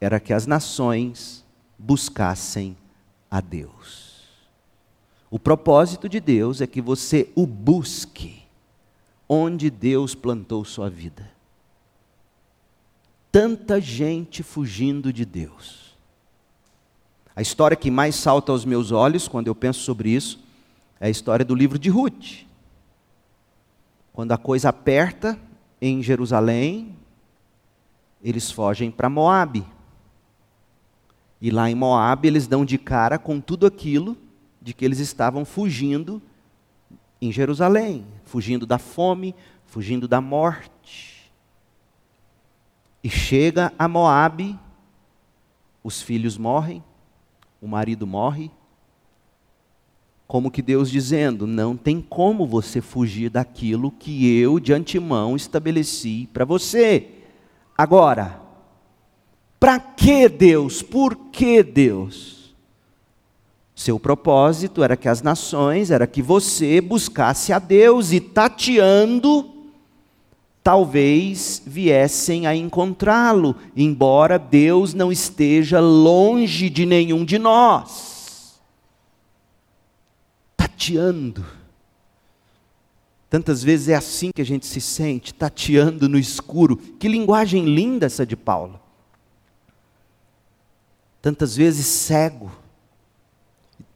[0.00, 1.44] era que as nações
[1.78, 2.76] buscassem
[3.30, 4.06] a Deus.
[5.30, 8.42] O propósito de Deus é que você o busque
[9.28, 11.28] onde Deus plantou sua vida.
[13.32, 15.96] Tanta gente fugindo de Deus.
[17.34, 20.38] A história que mais salta aos meus olhos quando eu penso sobre isso
[20.98, 22.46] é a história do livro de Ruth.
[24.16, 25.38] Quando a coisa aperta
[25.78, 26.96] em Jerusalém,
[28.22, 29.62] eles fogem para Moabe.
[31.38, 34.16] E lá em Moabe eles dão de cara com tudo aquilo
[34.62, 36.22] de que eles estavam fugindo
[37.20, 39.34] em Jerusalém, fugindo da fome,
[39.66, 41.30] fugindo da morte.
[43.04, 44.58] E chega a Moabe,
[45.84, 46.82] os filhos morrem,
[47.60, 48.50] o marido morre,
[50.26, 56.28] como que Deus dizendo: não tem como você fugir daquilo que eu de antemão estabeleci
[56.32, 57.08] para você.
[57.76, 58.40] Agora,
[59.60, 60.82] para que Deus?
[60.82, 62.54] Por que Deus?
[63.74, 69.50] Seu propósito era que as nações, era que você buscasse a Deus e tateando,
[70.62, 78.15] talvez viessem a encontrá-lo, embora Deus não esteja longe de nenhum de nós
[80.76, 81.44] tateando.
[83.30, 86.76] Tantas vezes é assim que a gente se sente, tateando no escuro.
[86.76, 88.78] Que linguagem linda essa de Paulo.
[91.20, 92.52] Tantas vezes cego.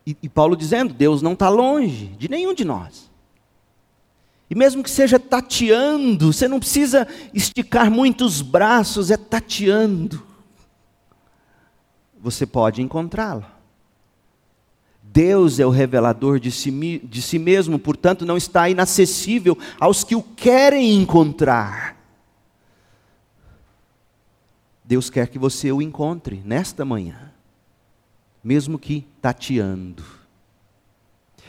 [0.04, 3.08] E, e Paulo dizendo: Deus não está longe de nenhum de nós.
[4.48, 10.26] E mesmo que seja tateando, você não precisa esticar muitos braços, é tateando.
[12.20, 13.46] Você pode encontrá-lo.
[15.12, 20.14] Deus é o revelador de si, de si mesmo, portanto, não está inacessível aos que
[20.14, 21.96] o querem encontrar.
[24.84, 27.32] Deus quer que você o encontre nesta manhã,
[28.42, 30.04] mesmo que tateando.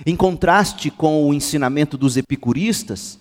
[0.05, 3.19] Em contraste com o ensinamento dos epicuristas,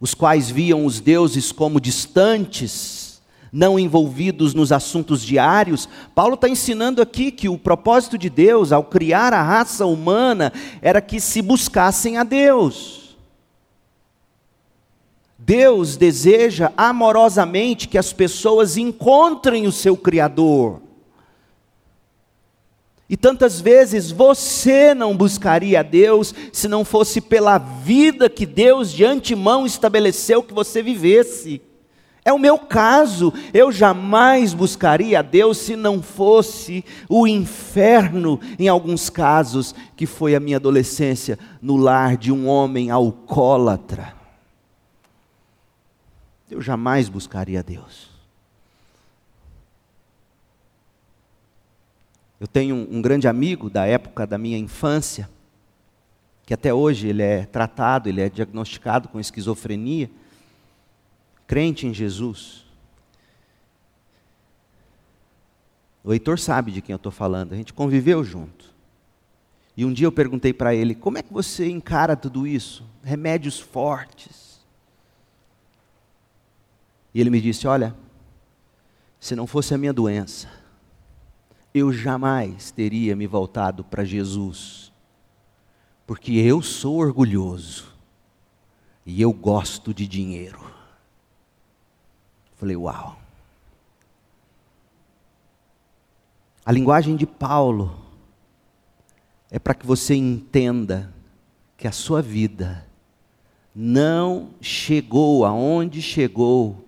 [0.00, 2.99] os quais viam os deuses como distantes,
[3.52, 8.84] não envolvidos nos assuntos diários, Paulo está ensinando aqui que o propósito de Deus ao
[8.84, 13.16] criar a raça humana era que se buscassem a Deus.
[15.38, 20.80] Deus deseja amorosamente que as pessoas encontrem o seu Criador.
[23.08, 28.92] E tantas vezes você não buscaria a Deus se não fosse pela vida que Deus
[28.92, 31.60] de antemão estabeleceu que você vivesse.
[32.30, 33.32] É o meu caso.
[33.52, 40.36] Eu jamais buscaria a Deus se não fosse o inferno, em alguns casos, que foi
[40.36, 44.14] a minha adolescência no lar de um homem alcoólatra.
[46.48, 48.08] Eu jamais buscaria a Deus.
[52.38, 55.28] Eu tenho um grande amigo da época da minha infância,
[56.46, 60.08] que até hoje ele é tratado, ele é diagnosticado com esquizofrenia
[61.50, 62.64] crente em Jesus.
[66.04, 68.72] O Heitor sabe de quem eu estou falando, a gente conviveu junto.
[69.76, 72.86] E um dia eu perguntei para ele: como é que você encara tudo isso?
[73.02, 74.60] Remédios fortes.
[77.12, 77.96] E ele me disse: olha,
[79.18, 80.48] se não fosse a minha doença,
[81.74, 84.92] eu jamais teria me voltado para Jesus
[86.06, 87.92] porque eu sou orgulhoso
[89.04, 90.69] e eu gosto de dinheiro.
[92.60, 93.16] Falei, uau.
[96.62, 97.98] A linguagem de Paulo
[99.50, 101.10] é para que você entenda
[101.78, 102.86] que a sua vida
[103.74, 106.86] não chegou aonde chegou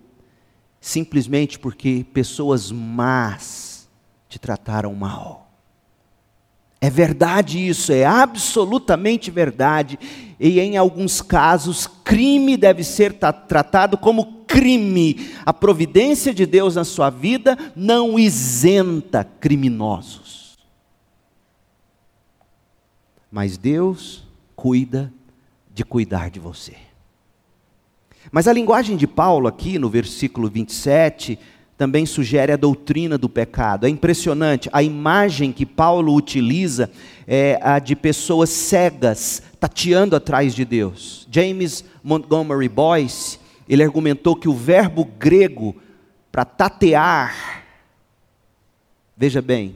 [0.79, 3.89] simplesmente porque pessoas más
[4.29, 5.49] te trataram mal.
[6.79, 9.97] É verdade isso, é absolutamente verdade.
[10.39, 15.31] E em alguns casos, crime deve ser tratado como crime.
[15.43, 20.55] A providência de Deus na sua vida não isenta criminosos.
[23.31, 24.23] Mas Deus
[24.55, 25.11] cuida
[25.73, 26.75] de cuidar de você.
[28.31, 31.39] Mas a linguagem de Paulo aqui no versículo 27
[31.75, 33.87] também sugere a doutrina do pecado.
[33.87, 36.91] É impressionante, a imagem que Paulo utiliza
[37.27, 41.27] é a de pessoas cegas tateando atrás de Deus.
[41.31, 45.75] James Montgomery Boyce, ele argumentou que o verbo grego
[46.31, 47.63] para tatear,
[49.15, 49.75] veja bem,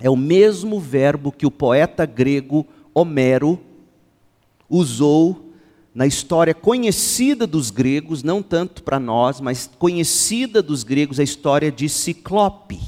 [0.00, 3.60] é o mesmo verbo que o poeta grego Homero
[4.68, 5.52] usou
[5.94, 11.72] na história conhecida dos gregos, não tanto para nós, mas conhecida dos gregos, a história
[11.72, 12.80] de Ciclope.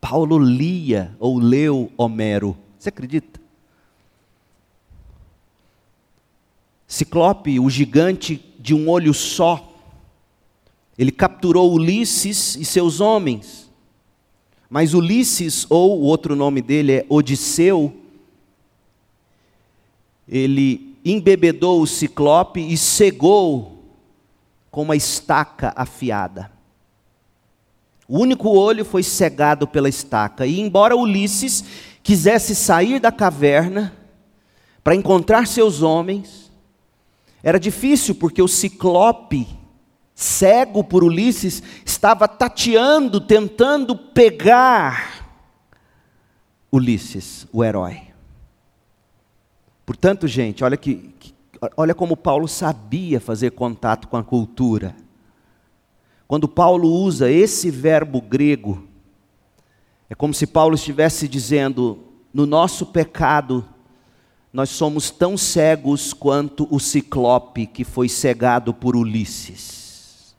[0.00, 2.56] Paulo lia ou leu Homero.
[2.78, 3.38] Você acredita?
[6.86, 9.72] Ciclope, o gigante de um olho só,
[10.98, 13.70] ele capturou Ulisses e seus homens.
[14.68, 17.92] Mas Ulisses, ou o outro nome dele é Odisseu,
[20.28, 23.82] ele embebedou o ciclope e cegou
[24.70, 26.52] com uma estaca afiada.
[28.06, 31.64] O único olho foi cegado pela estaca, e embora Ulisses
[32.02, 33.96] quisesse sair da caverna
[34.84, 36.49] para encontrar seus homens,
[37.42, 39.48] era difícil porque o ciclope,
[40.14, 45.26] cego por Ulisses, estava tateando, tentando pegar
[46.70, 48.02] Ulisses, o herói.
[49.84, 51.34] Portanto, gente, olha que, que,
[51.76, 54.94] olha como Paulo sabia fazer contato com a cultura.
[56.28, 58.86] Quando Paulo usa esse verbo grego,
[60.08, 61.98] é como se Paulo estivesse dizendo:
[62.32, 63.68] no nosso pecado,
[64.52, 70.34] nós somos tão cegos quanto o ciclope que foi cegado por Ulisses.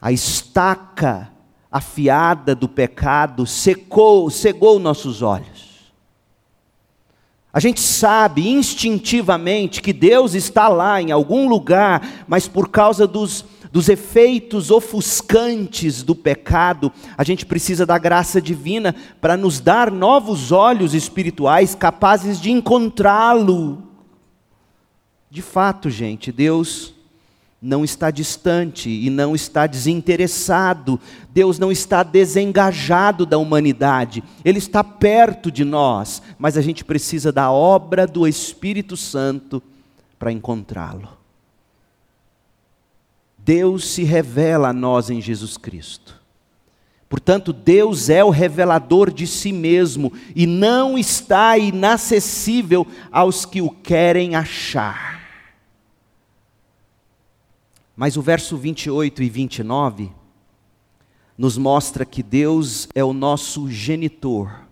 [0.00, 1.30] A estaca
[1.70, 5.70] afiada do pecado secou, cegou nossos olhos.
[7.52, 13.44] A gente sabe instintivamente que Deus está lá em algum lugar, mas por causa dos,
[13.72, 20.50] dos efeitos ofuscantes do pecado, a gente precisa da graça divina para nos dar novos
[20.50, 23.82] olhos espirituais capazes de encontrá-lo.
[25.30, 26.92] De fato, gente, Deus
[27.62, 30.98] não está distante e não está desinteressado,
[31.32, 37.30] Deus não está desengajado da humanidade, Ele está perto de nós, mas a gente precisa
[37.30, 39.62] da obra do Espírito Santo
[40.18, 41.19] para encontrá-lo.
[43.50, 46.22] Deus se revela a nós em Jesus Cristo.
[47.08, 53.68] Portanto, Deus é o revelador de si mesmo e não está inacessível aos que o
[53.68, 55.20] querem achar.
[57.96, 60.12] Mas o verso 28 e 29
[61.36, 64.69] nos mostra que Deus é o nosso genitor.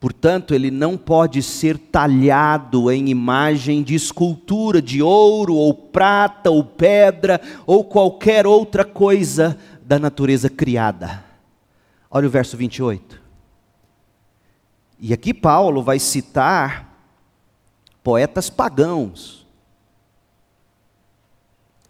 [0.00, 6.62] Portanto, ele não pode ser talhado em imagem de escultura de ouro, ou prata, ou
[6.62, 11.24] pedra, ou qualquer outra coisa da natureza criada.
[12.10, 13.20] Olha o verso 28.
[15.00, 16.96] E aqui Paulo vai citar
[18.02, 19.38] poetas pagãos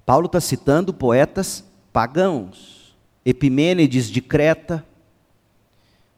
[0.09, 2.97] Paulo está citando poetas pagãos,
[3.27, 4.83] Epimênides de Creta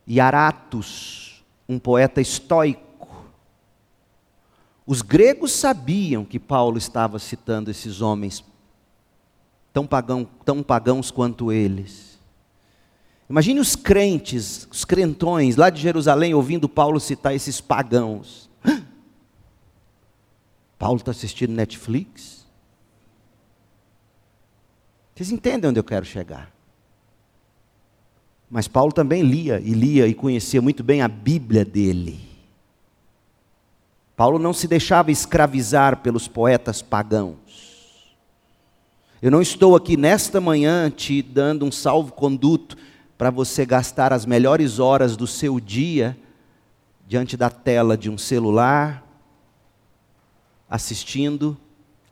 [0.07, 1.20] e Aratus,
[1.71, 3.09] um poeta estoico.
[4.85, 8.45] Os gregos sabiam que Paulo estava citando esses homens
[9.73, 12.19] tão, pagão, tão pagãos quanto eles.
[13.29, 18.51] Imagine os crentes, os crentões lá de Jerusalém ouvindo Paulo citar esses pagãos.
[20.77, 22.45] Paulo está assistindo Netflix?
[25.15, 26.53] Vocês entendem onde eu quero chegar?
[28.51, 32.19] Mas Paulo também lia e lia e conhecia muito bem a Bíblia dele.
[34.17, 37.39] Paulo não se deixava escravizar pelos poetas pagãos.
[39.23, 42.77] Eu não estou aqui nesta manhã te dando um salvo-conduto
[43.17, 46.19] para você gastar as melhores horas do seu dia
[47.07, 49.07] diante da tela de um celular,
[50.69, 51.57] assistindo,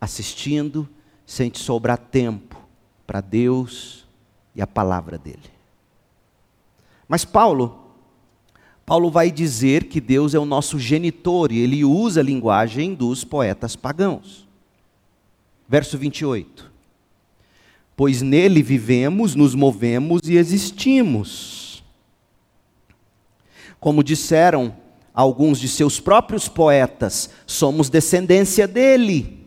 [0.00, 0.88] assistindo,
[1.26, 2.56] sem te sobrar tempo
[3.06, 4.06] para Deus
[4.54, 5.57] e a palavra dele.
[7.08, 7.88] Mas Paulo,
[8.84, 13.24] Paulo vai dizer que Deus é o nosso genitor e ele usa a linguagem dos
[13.24, 14.46] poetas pagãos.
[15.66, 16.70] Verso 28.
[17.96, 21.82] Pois nele vivemos, nos movemos e existimos.
[23.80, 24.76] Como disseram
[25.14, 29.46] alguns de seus próprios poetas, somos descendência dele.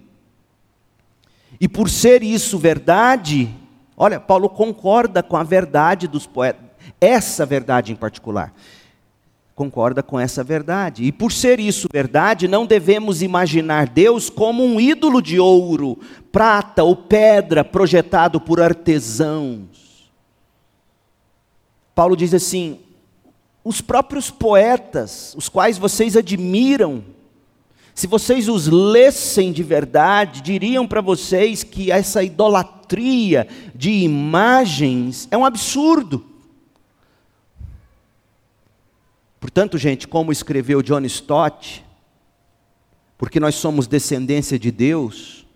[1.59, 3.53] E por ser isso verdade,
[3.95, 8.53] olha, Paulo concorda com a verdade dos poetas essa verdade em particular.
[9.53, 11.03] Concorda com essa verdade.
[11.03, 15.99] E por ser isso verdade, não devemos imaginar Deus como um ídolo de ouro,
[16.31, 20.09] prata ou pedra projetado por artesãos.
[21.93, 22.79] Paulo diz assim:
[23.63, 27.03] os próprios poetas, os quais vocês admiram,
[27.93, 35.37] se vocês os lessem de verdade, diriam para vocês que essa idolatria de imagens é
[35.37, 36.30] um absurdo.
[39.41, 41.83] Portanto, gente, como escreveu John Stott,
[43.17, 45.47] porque nós somos descendência de Deus,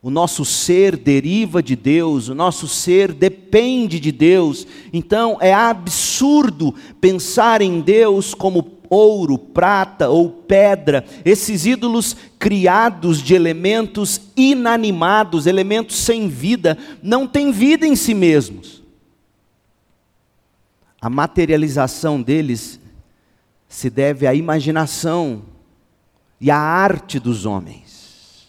[0.00, 4.64] o nosso ser deriva de Deus, o nosso ser depende de Deus.
[4.92, 13.34] Então é absurdo pensar em Deus como ouro, prata ou pedra, esses ídolos criados de
[13.34, 18.80] elementos inanimados, elementos sem vida, não têm vida em si mesmos.
[21.00, 22.78] A materialização deles
[23.68, 25.42] se deve à imaginação
[26.40, 28.48] e à arte dos homens.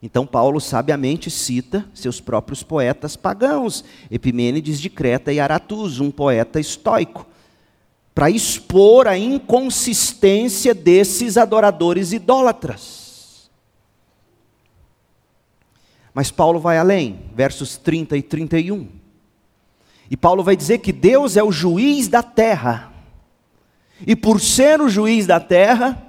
[0.00, 6.60] Então, Paulo sabiamente cita seus próprios poetas pagãos, Epimênides de Creta e Aratus, um poeta
[6.60, 7.26] estoico,
[8.14, 13.50] para expor a inconsistência desses adoradores idólatras.
[16.14, 18.88] Mas Paulo vai além, versos 30 e 31.
[20.10, 22.92] E Paulo vai dizer que Deus é o juiz da terra
[24.06, 26.02] e por ser o juiz da terra,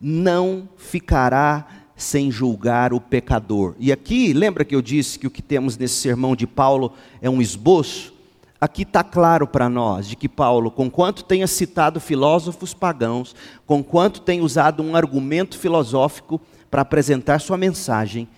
[0.00, 1.66] não ficará
[1.96, 3.74] sem julgar o pecador.
[3.78, 6.92] E aqui, lembra que eu disse que o que temos nesse sermão de Paulo
[7.22, 8.14] é um esboço?
[8.60, 13.34] Aqui está claro para nós de que Paulo, conquanto tenha citado filósofos pagãos,
[13.66, 16.40] conquanto tenha usado um argumento filosófico
[16.70, 18.28] para apresentar sua mensagem,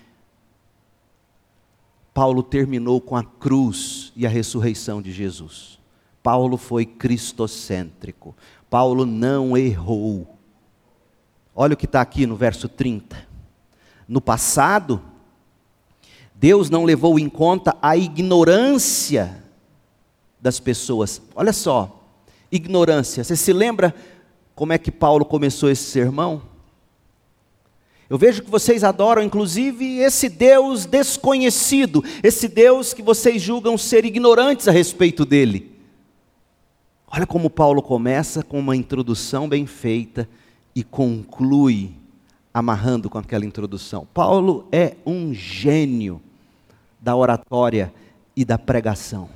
[2.12, 5.77] Paulo terminou com a cruz e a ressurreição de Jesus.
[6.22, 8.34] Paulo foi cristocêntrico.
[8.68, 10.38] Paulo não errou.
[11.54, 13.26] Olha o que está aqui no verso 30.
[14.06, 15.02] No passado,
[16.34, 19.42] Deus não levou em conta a ignorância
[20.40, 21.20] das pessoas.
[21.34, 22.04] Olha só,
[22.50, 23.24] ignorância.
[23.24, 23.94] Você se lembra
[24.54, 26.42] como é que Paulo começou esse sermão?
[28.10, 34.04] Eu vejo que vocês adoram, inclusive, esse Deus desconhecido, esse Deus que vocês julgam ser
[34.04, 35.77] ignorantes a respeito dele.
[37.10, 40.28] Olha como Paulo começa com uma introdução bem feita
[40.74, 41.92] e conclui
[42.52, 44.06] amarrando com aquela introdução.
[44.12, 46.20] Paulo é um gênio
[47.00, 47.92] da oratória
[48.36, 49.30] e da pregação.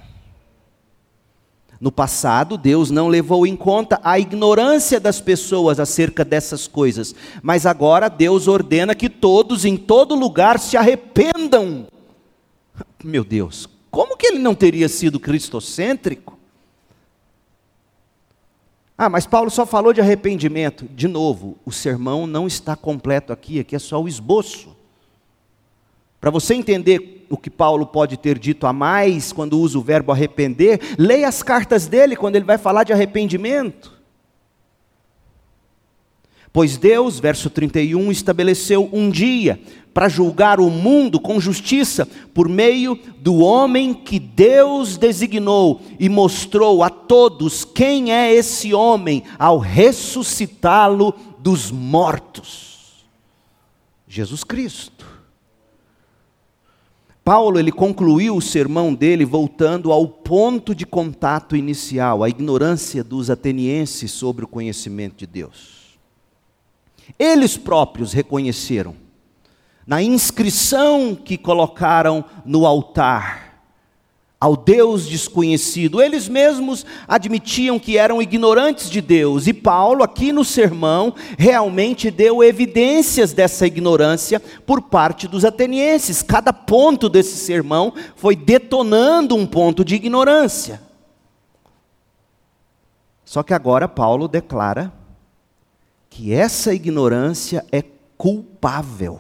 [1.80, 7.66] No passado, Deus não levou em conta a ignorância das pessoas acerca dessas coisas, mas
[7.66, 11.86] agora Deus ordena que todos em todo lugar se arrependam.
[13.02, 16.38] Meu Deus, como que ele não teria sido cristocêntrico?
[19.04, 20.86] Ah, mas Paulo só falou de arrependimento.
[20.94, 24.76] De novo, o sermão não está completo aqui, aqui é só o esboço.
[26.20, 30.12] Para você entender o que Paulo pode ter dito a mais quando usa o verbo
[30.12, 33.92] arrepender, leia as cartas dele quando ele vai falar de arrependimento.
[36.52, 39.58] Pois Deus, verso 31, estabeleceu um dia
[39.94, 46.82] para julgar o mundo com justiça por meio do homem que Deus designou e mostrou
[46.82, 53.06] a todos quem é esse homem ao ressuscitá-lo dos mortos.
[54.06, 55.06] Jesus Cristo.
[57.24, 63.30] Paulo ele concluiu o sermão dele voltando ao ponto de contato inicial, a ignorância dos
[63.30, 65.81] atenienses sobre o conhecimento de Deus.
[67.18, 68.96] Eles próprios reconheceram
[69.86, 73.52] na inscrição que colocaram no altar
[74.42, 76.02] ao Deus desconhecido.
[76.02, 82.42] Eles mesmos admitiam que eram ignorantes de Deus, e Paulo, aqui no sermão, realmente deu
[82.42, 86.22] evidências dessa ignorância por parte dos atenienses.
[86.22, 90.82] Cada ponto desse sermão foi detonando um ponto de ignorância.
[93.24, 94.92] Só que agora Paulo declara
[96.12, 97.82] que essa ignorância é
[98.18, 99.18] culpável.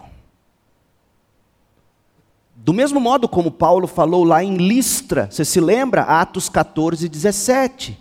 [2.54, 6.02] Do mesmo modo como Paulo falou lá em Listra, você se lembra?
[6.02, 7.98] Atos 14, 17.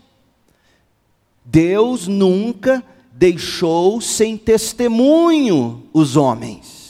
[1.45, 2.83] Deus nunca
[3.13, 6.80] deixou sem testemunho os homens.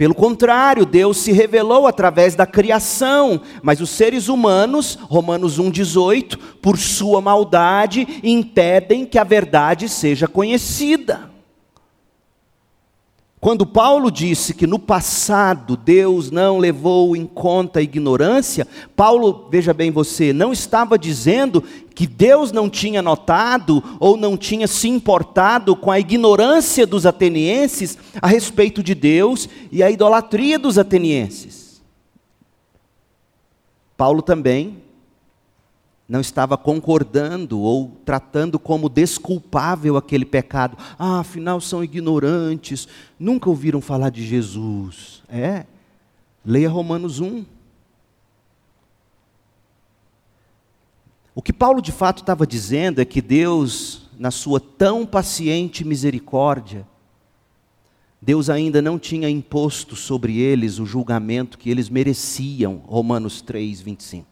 [0.00, 6.78] Pelo contrário, Deus se revelou através da criação, mas os seres humanos, Romanos 1,18, por
[6.78, 11.29] sua maldade, impedem que a verdade seja conhecida.
[13.40, 19.72] Quando Paulo disse que no passado Deus não levou em conta a ignorância, Paulo, veja
[19.72, 21.64] bem você, não estava dizendo
[21.94, 27.96] que Deus não tinha notado ou não tinha se importado com a ignorância dos atenienses
[28.20, 31.80] a respeito de Deus e a idolatria dos atenienses.
[33.96, 34.82] Paulo também
[36.10, 40.76] não estava concordando ou tratando como desculpável aquele pecado.
[40.98, 45.22] Ah, afinal são ignorantes, nunca ouviram falar de Jesus.
[45.28, 45.66] É,
[46.44, 47.44] leia Romanos 1.
[51.32, 56.84] O que Paulo de fato estava dizendo é que Deus, na sua tão paciente misericórdia,
[58.20, 64.29] Deus ainda não tinha imposto sobre eles o julgamento que eles mereciam, Romanos 3, 25.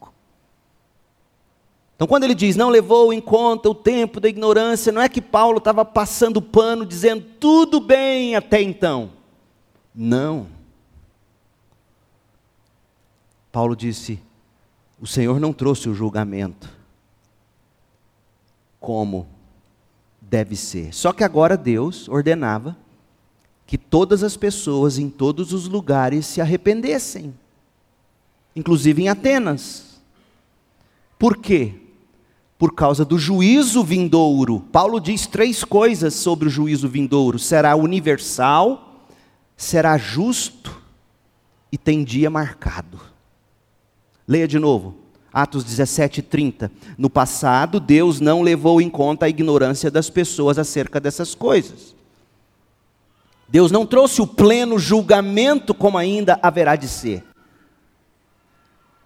[1.98, 5.20] Então, quando ele diz não levou em conta o tempo da ignorância, não é que
[5.20, 9.10] Paulo estava passando pano dizendo tudo bem até então.
[9.92, 10.46] Não.
[13.50, 14.22] Paulo disse:
[15.00, 16.70] o Senhor não trouxe o julgamento
[18.78, 19.26] como
[20.20, 20.94] deve ser.
[20.94, 22.76] Só que agora Deus ordenava
[23.66, 27.34] que todas as pessoas em todos os lugares se arrependessem,
[28.54, 30.00] inclusive em Atenas.
[31.18, 31.87] Por quê?
[32.58, 34.60] Por causa do juízo vindouro.
[34.72, 39.06] Paulo diz três coisas sobre o juízo vindouro: será universal,
[39.56, 40.76] será justo
[41.70, 43.00] e tem dia marcado.
[44.26, 44.96] Leia de novo.
[45.32, 46.72] Atos 17, 30.
[46.96, 51.94] No passado, Deus não levou em conta a ignorância das pessoas acerca dessas coisas.
[53.48, 57.24] Deus não trouxe o pleno julgamento como ainda haverá de ser.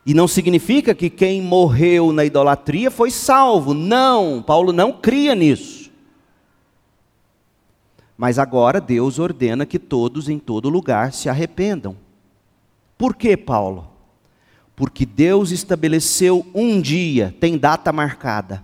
[0.04, 3.72] E não significa que quem morreu na idolatria foi salvo.
[3.72, 5.90] Não, Paulo não cria nisso.
[8.16, 11.96] Mas agora Deus ordena que todos em todo lugar se arrependam.
[12.98, 13.88] Por que, Paulo?
[14.74, 18.62] Porque Deus estabeleceu um dia, tem data marcada,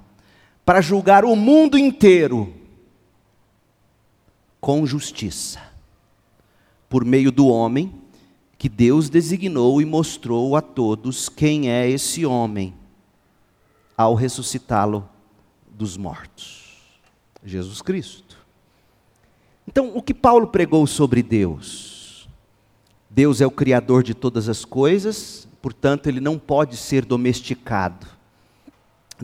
[0.64, 2.53] para julgar o mundo inteiro
[4.61, 5.61] com justiça,
[6.89, 7.98] por meio do homem
[8.59, 12.75] que Deus designou e mostrou a todos quem é esse homem
[13.97, 15.09] ao ressuscitá-lo
[15.71, 16.77] dos mortos.
[17.45, 18.37] Jesus Cristo.
[19.67, 22.29] Então, o que Paulo pregou sobre Deus?
[23.09, 28.07] Deus é o criador de todas as coisas, portanto, ele não pode ser domesticado.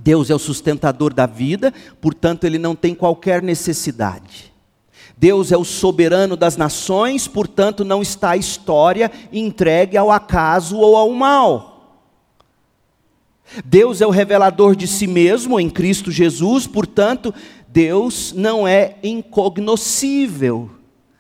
[0.01, 4.54] Deus é o sustentador da vida, portanto, ele não tem qualquer necessidade.
[5.17, 10.97] Deus é o soberano das nações, portanto, não está a história entregue ao acaso ou
[10.97, 11.75] ao mal.
[13.65, 17.33] Deus é o revelador de si mesmo em Cristo Jesus, portanto,
[17.69, 20.71] Deus não é incognoscível.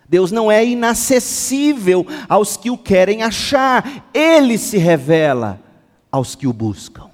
[0.08, 5.60] Deus não é inacessível aos que o querem achar, ele se revela
[6.10, 7.13] aos que o buscam.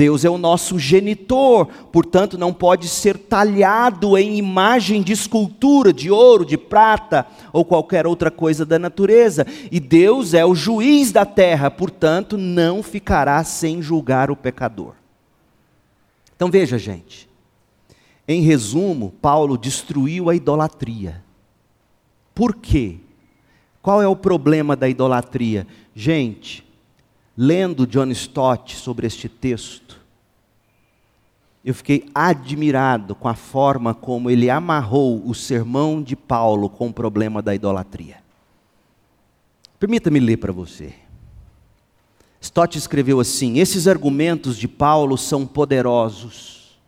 [0.00, 6.10] Deus é o nosso genitor, portanto não pode ser talhado em imagem de escultura, de
[6.10, 9.46] ouro, de prata ou qualquer outra coisa da natureza.
[9.70, 14.94] E Deus é o juiz da terra, portanto não ficará sem julgar o pecador.
[16.34, 17.28] Então veja, gente.
[18.26, 21.22] Em resumo, Paulo destruiu a idolatria.
[22.34, 22.96] Por quê?
[23.82, 25.66] Qual é o problema da idolatria?
[25.94, 26.66] Gente,
[27.36, 29.89] lendo John Stott sobre este texto,
[31.64, 36.92] eu fiquei admirado com a forma como ele amarrou o sermão de Paulo com o
[36.92, 38.16] problema da idolatria.
[39.78, 40.94] Permita-me ler para você.
[42.40, 46.78] Stott escreveu assim: Esses argumentos de Paulo são poderosos.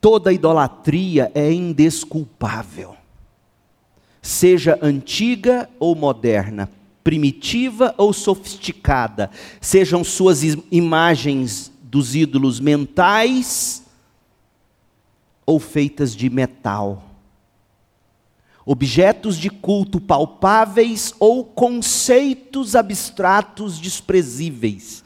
[0.00, 2.96] Toda idolatria é indesculpável,
[4.20, 6.68] seja antiga ou moderna,
[7.04, 10.42] primitiva ou sofisticada, sejam suas
[10.72, 13.84] imagens dos ídolos mentais
[15.44, 17.04] ou feitas de metal,
[18.64, 25.04] objetos de culto palpáveis ou conceitos abstratos desprezíveis.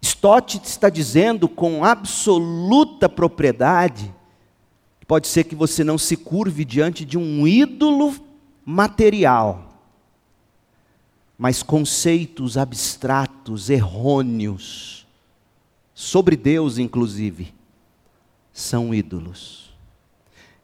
[0.00, 4.14] Stott está dizendo com absoluta propriedade
[5.06, 8.14] pode ser que você não se curve diante de um ídolo
[8.64, 9.74] material,
[11.36, 14.99] mas conceitos abstratos, errôneos,
[16.00, 17.52] sobre Deus, inclusive,
[18.54, 19.68] são ídolos.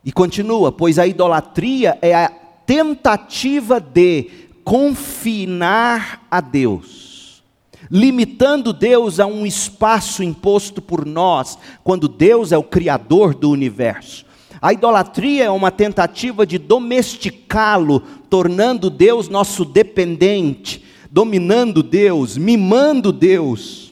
[0.02, 2.30] E continua, pois a idolatria é a
[2.64, 4.30] tentativa de
[4.64, 7.42] confinar a Deus,
[7.90, 14.24] limitando Deus a um espaço imposto por nós, quando Deus é o Criador do universo.
[14.58, 23.85] A idolatria é uma tentativa de domesticá-lo, tornando Deus nosso dependente, dominando Deus, mimando Deus,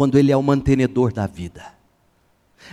[0.00, 1.62] quando Ele é o mantenedor da vida.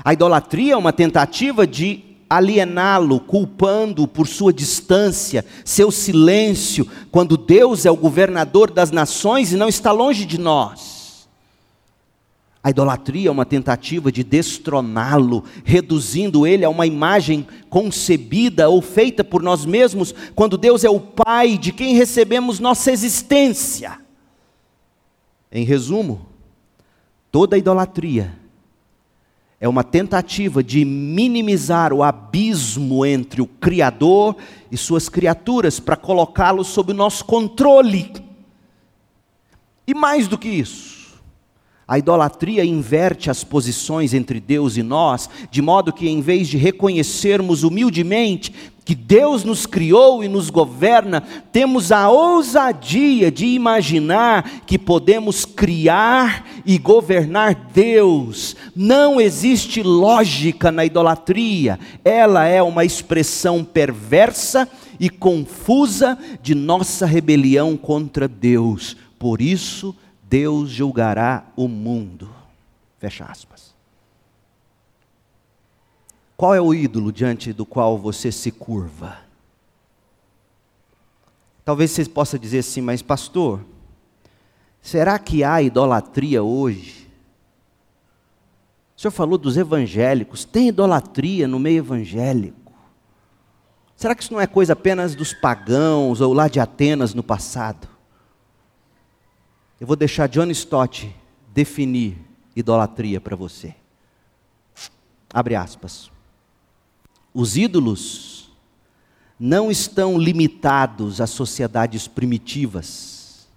[0.01, 7.85] A idolatria é uma tentativa de aliená-lo, culpando por sua distância, seu silêncio, quando Deus
[7.85, 11.27] é o governador das nações e não está longe de nós.
[12.63, 19.21] A idolatria é uma tentativa de destroná-lo, reduzindo ele a uma imagem concebida ou feita
[19.21, 23.99] por nós mesmos, quando Deus é o Pai de quem recebemos nossa existência.
[25.51, 26.26] Em resumo,
[27.31, 28.33] toda idolatria
[29.59, 34.35] é uma tentativa de minimizar o abismo entre o Criador
[34.71, 38.13] e suas criaturas, para colocá-lo sob o nosso controle.
[39.87, 41.19] E mais do que isso,
[41.87, 46.57] a idolatria inverte as posições entre Deus e nós, de modo que, em vez de
[46.57, 48.53] reconhecermos humildemente
[48.87, 51.19] que Deus nos criou e nos governa,
[51.51, 58.55] temos a ousadia de imaginar que podemos criar e governar Deus.
[58.73, 67.75] Não existe lógica na idolatria, ela é uma expressão perversa e confusa de nossa rebelião
[67.75, 68.95] contra Deus.
[69.19, 72.29] Por isso, Deus julgará o mundo.
[73.01, 73.56] Fecha aspas.
[76.37, 79.17] Qual é o ídolo diante do qual você se curva?
[81.65, 83.65] Talvez você possa dizer assim, mas pastor,
[84.79, 87.09] será que há idolatria hoje?
[88.95, 92.71] O senhor falou dos evangélicos, tem idolatria no meio evangélico?
[93.95, 97.87] Será que isso não é coisa apenas dos pagãos ou lá de Atenas no passado?
[99.81, 101.15] Eu vou deixar John Stott
[101.51, 102.15] definir
[102.55, 103.73] idolatria para você.
[105.33, 106.11] Abre aspas.
[107.39, 108.49] Os ídolos
[109.39, 113.47] não estão limitados às sociedades primitivas.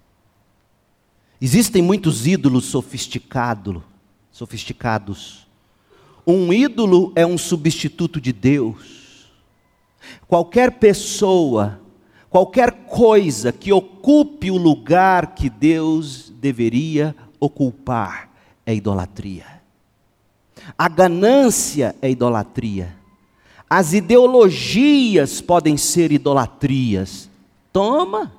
[1.41, 3.83] Existem muitos ídolos sofisticado,
[4.31, 5.47] sofisticados.
[6.27, 9.31] Um ídolo é um substituto de Deus.
[10.27, 11.81] Qualquer pessoa
[12.29, 18.29] qualquer coisa que ocupe o lugar que Deus deveria ocupar
[18.63, 19.59] é idolatria.
[20.77, 23.00] A ganância é idolatria.
[23.73, 27.29] As ideologias podem ser idolatrias.
[27.71, 28.33] Toma!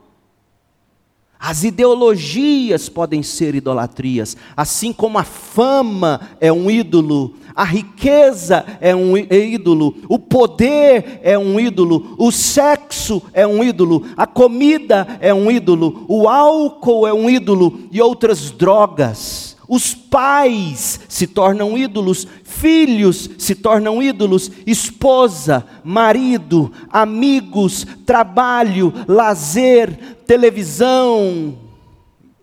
[1.41, 8.95] As ideologias podem ser idolatrias, assim como a fama é um ídolo, a riqueza é
[8.95, 15.33] um ídolo, o poder é um ídolo, o sexo é um ídolo, a comida é
[15.33, 19.52] um ídolo, o álcool é um ídolo e outras drogas.
[19.69, 31.59] Os pais se tornam ídolos, filhos se tornam ídolos, esposa, marido, amigos, trabalho, lazer, televisão.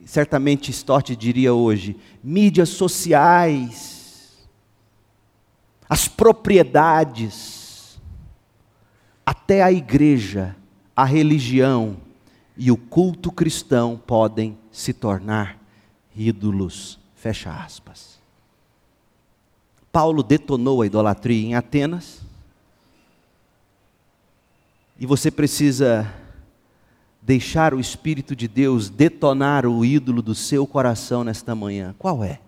[0.05, 4.37] Certamente Stott diria hoje: mídias sociais,
[5.87, 7.99] as propriedades,
[9.25, 10.55] até a igreja,
[10.95, 11.97] a religião
[12.57, 15.57] e o culto cristão podem se tornar
[16.15, 16.98] ídolos.
[17.19, 18.17] Fecha aspas.
[19.91, 22.21] Paulo detonou a idolatria em Atenas.
[24.97, 26.09] E você precisa
[27.21, 31.93] deixar o Espírito de Deus detonar o ídolo do seu coração nesta manhã.
[31.99, 32.39] Qual é?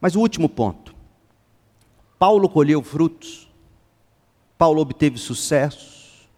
[0.00, 0.94] Mas o último ponto.
[2.20, 3.48] Paulo colheu frutos.
[4.56, 6.28] Paulo obteve sucesso.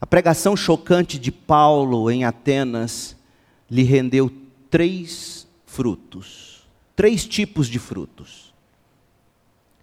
[0.00, 3.17] A pregação chocante de Paulo em Atenas
[3.70, 4.30] lhe rendeu
[4.70, 6.48] três frutos
[6.98, 8.52] três tipos de frutos.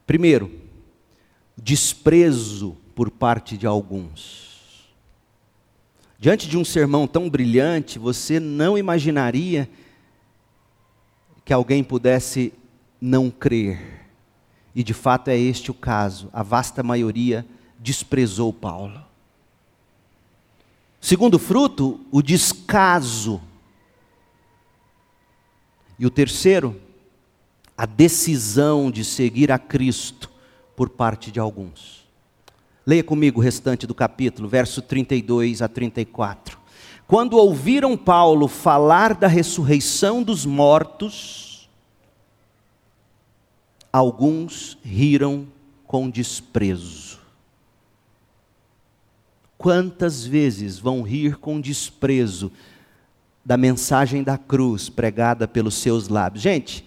[0.05, 0.51] Primeiro,
[1.55, 4.93] desprezo por parte de alguns.
[6.19, 9.69] Diante de um sermão tão brilhante, você não imaginaria
[11.45, 12.51] que alguém pudesse
[12.99, 14.09] não crer.
[14.75, 16.29] E de fato é este o caso.
[16.33, 17.45] A vasta maioria
[17.79, 19.01] desprezou Paulo.
[20.99, 23.41] Segundo fruto, o descaso
[25.97, 26.79] E o terceiro,
[27.77, 30.29] a decisão de seguir a Cristo
[30.75, 32.05] por parte de alguns.
[32.85, 36.59] Leia comigo o restante do capítulo, verso 32 a 34.
[37.07, 41.69] Quando ouviram Paulo falar da ressurreição dos mortos,
[43.91, 45.47] alguns riram
[45.85, 47.19] com desprezo.
[49.57, 52.51] Quantas vezes vão rir com desprezo
[53.45, 56.41] da mensagem da cruz pregada pelos seus lábios?
[56.41, 56.83] Gente,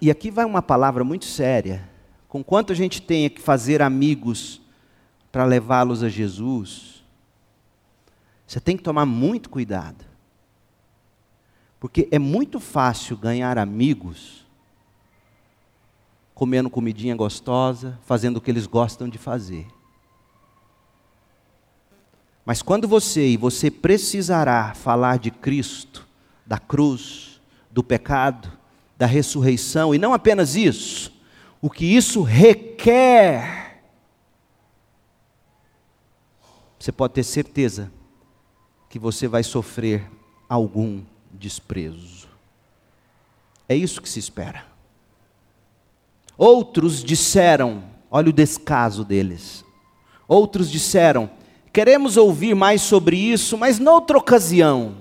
[0.00, 1.88] e aqui vai uma palavra muito séria.
[2.28, 4.60] Com quanto a gente tem que fazer amigos
[5.30, 7.04] para levá-los a Jesus,
[8.46, 10.04] você tem que tomar muito cuidado.
[11.78, 14.44] Porque é muito fácil ganhar amigos
[16.34, 19.66] comendo comidinha gostosa, fazendo o que eles gostam de fazer.
[22.44, 26.06] Mas quando você e você precisará falar de Cristo,
[26.46, 28.50] da cruz, do pecado,
[28.96, 31.12] da ressurreição, e não apenas isso,
[31.60, 33.82] o que isso requer,
[36.78, 37.92] você pode ter certeza
[38.88, 40.10] que você vai sofrer
[40.48, 42.28] algum desprezo.
[43.68, 44.64] É isso que se espera.
[46.36, 49.64] Outros disseram, olha o descaso deles.
[50.26, 51.30] Outros disseram:
[51.72, 54.96] queremos ouvir mais sobre isso, mas noutra ocasião.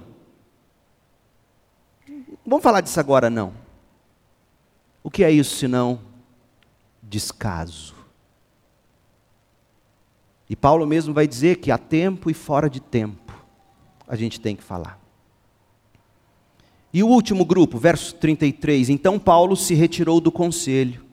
[2.46, 3.54] Vamos falar disso agora não.
[5.04, 6.00] O que é isso senão
[7.02, 7.96] descaso?
[10.50, 13.34] E Paulo mesmo vai dizer que há tempo e fora de tempo
[14.08, 15.00] a gente tem que falar.
[16.92, 18.90] E o último grupo, verso 33.
[18.90, 21.06] Então Paulo se retirou do conselho.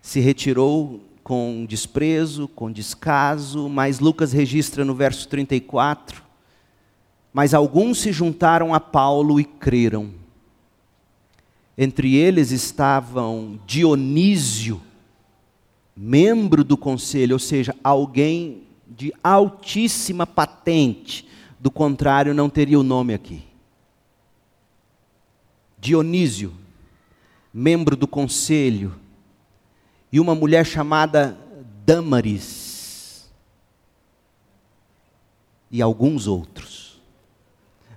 [0.00, 6.22] Se retirou com desprezo, com descaso, mas Lucas registra no verso 34.
[7.32, 10.10] Mas alguns se juntaram a Paulo e creram.
[11.76, 14.80] Entre eles estavam Dionísio,
[15.96, 21.26] membro do conselho, ou seja, alguém de altíssima patente,
[21.58, 23.42] do contrário, não teria o nome aqui.
[25.78, 26.52] Dionísio,
[27.52, 28.94] membro do conselho,
[30.12, 31.36] e uma mulher chamada
[31.84, 33.30] Damaris,
[35.70, 37.00] e alguns outros.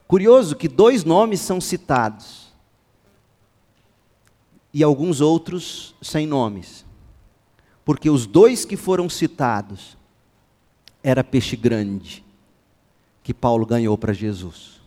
[0.08, 2.46] Curioso que dois nomes são citados
[4.74, 6.86] e alguns outros sem nomes.
[7.84, 9.98] Porque os dois que foram citados
[11.04, 12.24] era peixe grande
[13.22, 14.80] que Paulo ganhou para Jesus.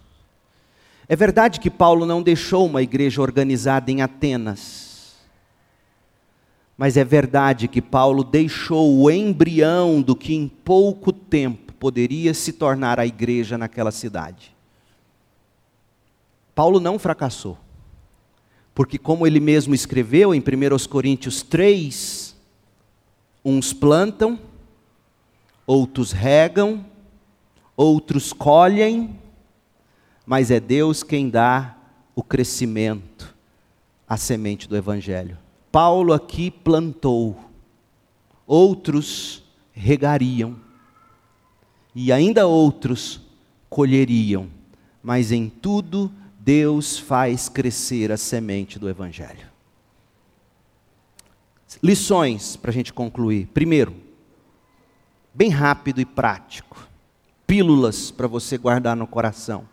[1.08, 4.87] É verdade que Paulo não deixou uma igreja organizada em Atenas.
[6.78, 12.52] Mas é verdade que Paulo deixou o embrião do que em pouco tempo poderia se
[12.52, 14.56] tornar a igreja naquela cidade.
[16.54, 17.58] Paulo não fracassou.
[18.72, 22.36] Porque, como ele mesmo escreveu em 1 Coríntios 3,
[23.44, 24.38] uns plantam,
[25.66, 26.86] outros regam,
[27.76, 29.18] outros colhem,
[30.24, 31.76] mas é Deus quem dá
[32.14, 33.34] o crescimento,
[34.08, 35.38] a semente do Evangelho.
[35.80, 37.38] Paulo aqui plantou,
[38.44, 40.56] outros regariam,
[41.94, 43.20] e ainda outros
[43.70, 44.48] colheriam,
[45.00, 49.46] mas em tudo Deus faz crescer a semente do Evangelho.
[51.80, 53.46] Lições para a gente concluir.
[53.54, 53.94] Primeiro,
[55.32, 56.88] bem rápido e prático.
[57.46, 59.64] Pílulas para você guardar no coração.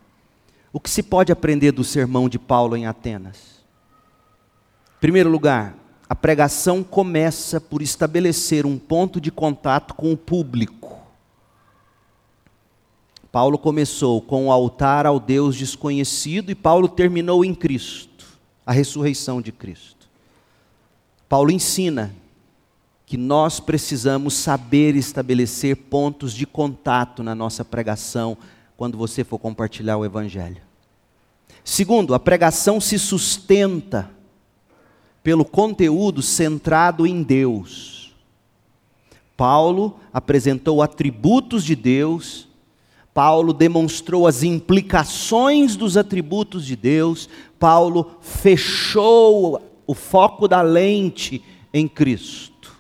[0.72, 3.66] O que se pode aprender do sermão de Paulo em Atenas?
[5.01, 5.76] Primeiro lugar,
[6.08, 10.99] a pregação começa por estabelecer um ponto de contato com o público.
[13.32, 18.26] Paulo começou com o altar ao Deus desconhecido e Paulo terminou em Cristo,
[18.66, 20.08] a ressurreição de Cristo.
[21.28, 22.16] Paulo ensina
[23.06, 28.38] que nós precisamos saber estabelecer pontos de contato na nossa pregação
[28.78, 30.62] quando você for compartilhar o Evangelho.
[31.64, 34.10] Segundo, a pregação se sustenta
[35.26, 38.15] pelo conteúdo centrado em Deus.
[39.36, 42.47] Paulo apresentou atributos de Deus
[43.15, 51.41] Paulo demonstrou as implicações dos atributos de Deus, Paulo fechou o foco da lente
[51.73, 52.76] em Cristo.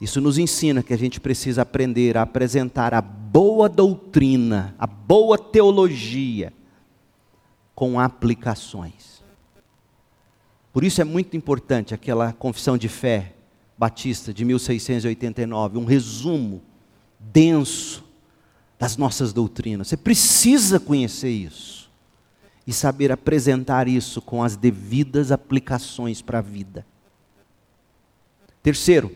[0.00, 5.38] Isso nos ensina que a gente precisa aprender a apresentar a boa doutrina, a boa
[5.38, 6.52] teologia,
[7.76, 9.13] com aplicações.
[10.74, 13.32] Por isso é muito importante aquela confissão de fé
[13.78, 16.60] batista de 1689, um resumo
[17.20, 18.04] denso
[18.76, 19.86] das nossas doutrinas.
[19.86, 21.84] Você precisa conhecer isso.
[22.66, 26.86] e saber apresentar isso com as devidas aplicações para a vida.
[28.62, 29.12] Terceiro,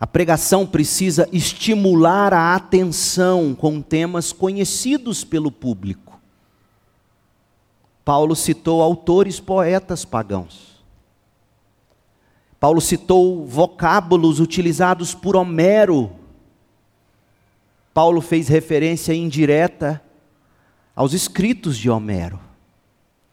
[0.00, 6.09] a pregação precisa estimular a atenção com temas conhecidos pelo público.
[8.10, 10.82] Paulo citou autores poetas pagãos.
[12.58, 16.10] Paulo citou vocábulos utilizados por Homero.
[17.94, 20.02] Paulo fez referência indireta
[20.92, 22.40] aos escritos de Homero.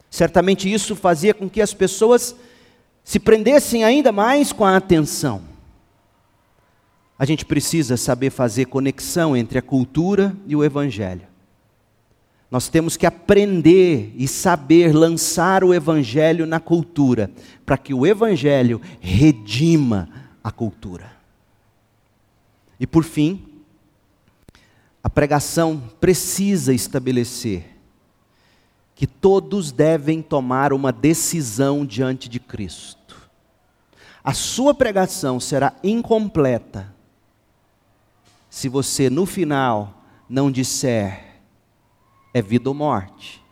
[0.08, 2.36] Certamente isso fazia com que as pessoas
[3.02, 5.42] se prendessem ainda mais com a atenção.
[7.18, 11.27] A gente precisa saber fazer conexão entre a cultura e o evangelho.
[12.50, 17.30] Nós temos que aprender e saber lançar o evangelho na cultura,
[17.66, 20.08] para que o evangelho redima
[20.42, 21.12] a cultura.
[22.80, 23.44] E por fim,
[25.04, 27.76] a pregação precisa estabelecer
[28.94, 33.16] que todos devem tomar uma decisão diante de Cristo.
[34.24, 36.92] A sua pregação será incompleta
[38.50, 41.27] se você no final não disser
[42.38, 43.42] é vida ou morte,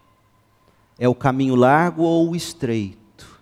[0.98, 3.40] é o caminho largo ou o estreito,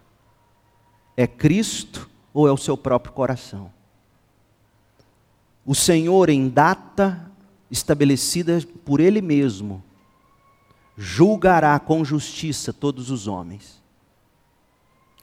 [1.17, 3.73] é Cristo ou é o seu próprio coração.
[5.65, 7.31] O Senhor, em data
[7.71, 9.83] estabelecida por Ele mesmo,
[10.97, 13.83] julgará com justiça todos os homens.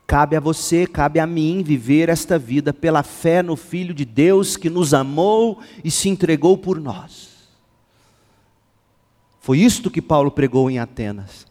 [0.08, 4.58] Cabe a você, cabe a mim viver esta vida pela fé no Filho de Deus
[4.58, 7.31] que nos amou e se entregou por nós.
[9.42, 11.48] Foi isto que Paulo pregou em Atenas.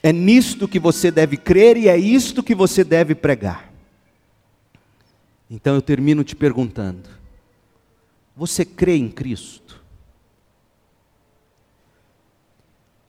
[0.00, 3.72] É nisto que você deve crer e é isto que você deve pregar.
[5.50, 7.10] Então eu termino te perguntando:
[8.36, 9.82] você crê em Cristo?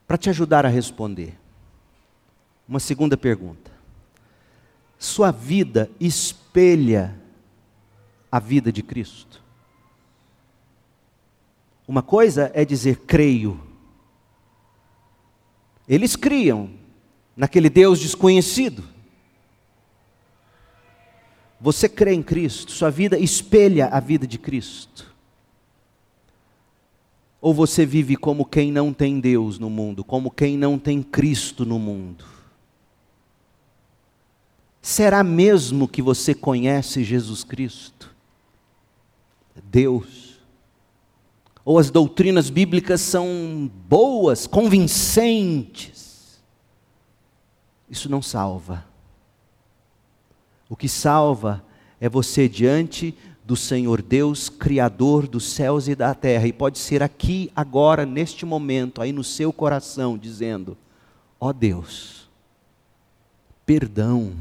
[0.07, 1.37] Para te ajudar a responder,
[2.67, 3.71] uma segunda pergunta.
[4.97, 7.15] Sua vida espelha
[8.31, 9.43] a vida de Cristo?
[11.89, 13.59] Uma coisa é dizer creio.
[15.87, 16.69] Eles criam
[17.35, 18.83] naquele Deus desconhecido.
[21.59, 25.15] Você crê em Cristo, sua vida espelha a vida de Cristo.
[27.41, 31.65] Ou você vive como quem não tem Deus no mundo, como quem não tem Cristo
[31.65, 32.23] no mundo?
[34.79, 38.13] Será mesmo que você conhece Jesus Cristo?
[39.63, 40.18] Deus
[41.69, 46.41] ou as doutrinas bíblicas são boas, convincentes.
[47.87, 48.83] Isso não salva.
[50.67, 51.63] O que salva
[52.01, 53.15] é você diante
[53.45, 58.47] do Senhor Deus, Criador dos céus e da terra, e pode ser aqui, agora, neste
[58.47, 60.75] momento, aí no seu coração, dizendo:
[61.39, 62.27] Ó oh Deus,
[63.63, 64.33] perdão,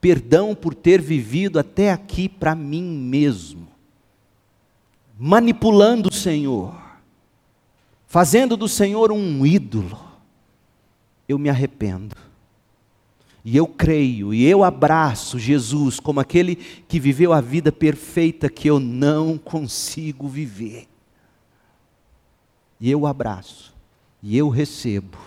[0.00, 3.71] perdão por ter vivido até aqui para mim mesmo
[5.18, 6.74] manipulando o Senhor,
[8.06, 9.98] fazendo do Senhor um ídolo,
[11.28, 12.16] eu me arrependo.
[13.44, 18.68] E eu creio e eu abraço Jesus como aquele que viveu a vida perfeita que
[18.68, 20.86] eu não consigo viver.
[22.80, 23.74] E eu abraço
[24.22, 25.18] e eu recebo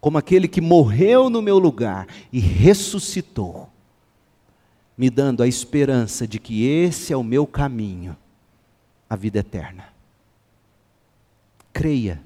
[0.00, 3.68] como aquele que morreu no meu lugar e ressuscitou,
[4.96, 8.16] me dando a esperança de que esse é o meu caminho
[9.08, 9.92] a vida eterna.
[11.72, 12.22] Creia,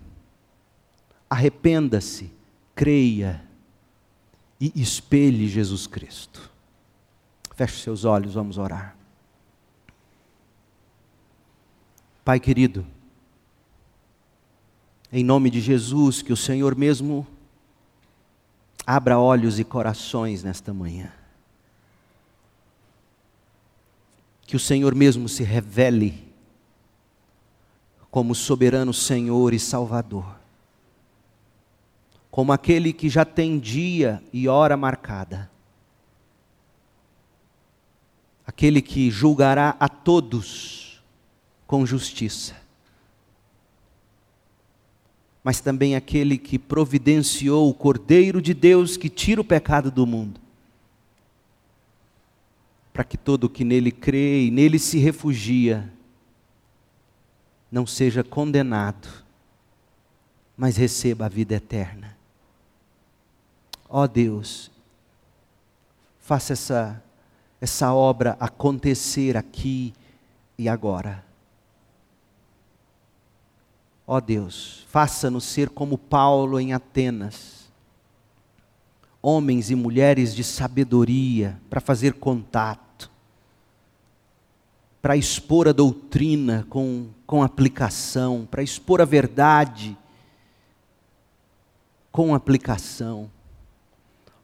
[1.28, 2.33] arrependa-se,
[2.74, 3.45] creia
[4.61, 6.51] e espelhe Jesus Cristo.
[7.55, 8.97] Feche seus olhos, vamos orar.
[12.24, 12.87] Pai querido,
[15.12, 17.26] em nome de Jesus, que o Senhor mesmo
[18.87, 21.12] abra olhos e corações nesta manhã.
[24.43, 26.30] Que o Senhor mesmo se revele
[28.11, 30.37] como soberano Senhor e Salvador,
[32.31, 35.51] como aquele que já tem dia e hora marcada,
[38.47, 41.01] aquele que julgará a todos
[41.67, 42.57] com justiça,
[45.43, 50.41] mas também aquele que providenciou o Cordeiro de Deus que tira o pecado do mundo,
[52.93, 55.91] para que todo o que nele crê e nele se refugia,
[57.71, 59.09] não seja condenado,
[60.57, 62.16] mas receba a vida eterna.
[63.89, 64.71] Ó oh Deus,
[66.18, 67.03] faça essa,
[67.61, 69.95] essa obra acontecer aqui
[70.59, 71.25] e agora.
[74.07, 77.71] Ó Deus, faça-nos ser como Paulo em Atenas,
[79.23, 83.11] homens e mulheres de sabedoria para fazer contato,
[85.01, 89.96] para expor a doutrina com, com aplicação, para expor a verdade
[92.12, 93.30] com aplicação.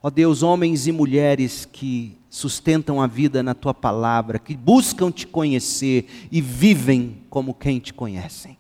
[0.03, 5.27] Ó Deus, homens e mulheres que sustentam a vida na tua palavra, que buscam te
[5.27, 8.57] conhecer e vivem como quem te conhecem.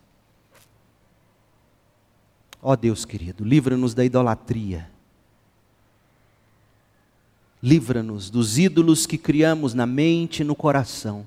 [2.60, 4.90] Ó Deus querido, livra-nos da idolatria.
[7.62, 11.26] Livra-nos dos ídolos que criamos na mente e no coração.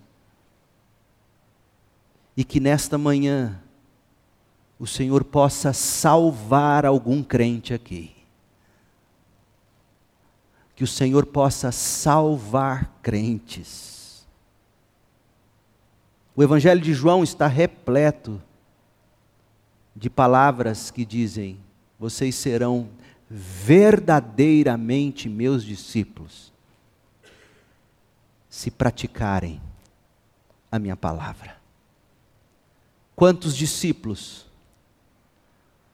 [2.40, 3.60] E que nesta manhã
[4.80, 8.16] o Senhor possa salvar algum crente aqui.
[10.74, 14.26] Que o Senhor possa salvar crentes.
[16.34, 18.42] O Evangelho de João está repleto
[19.94, 21.60] de palavras que dizem:
[22.00, 22.88] vocês serão
[23.30, 26.54] verdadeiramente meus discípulos,
[28.50, 29.62] se praticarem
[30.72, 31.59] a minha palavra.
[33.20, 34.46] Quantos discípulos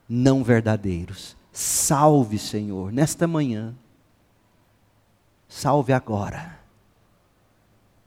[0.08, 1.36] não verdadeiros?
[1.52, 3.74] Salve, Senhor, nesta manhã.
[5.50, 6.60] Salve agora.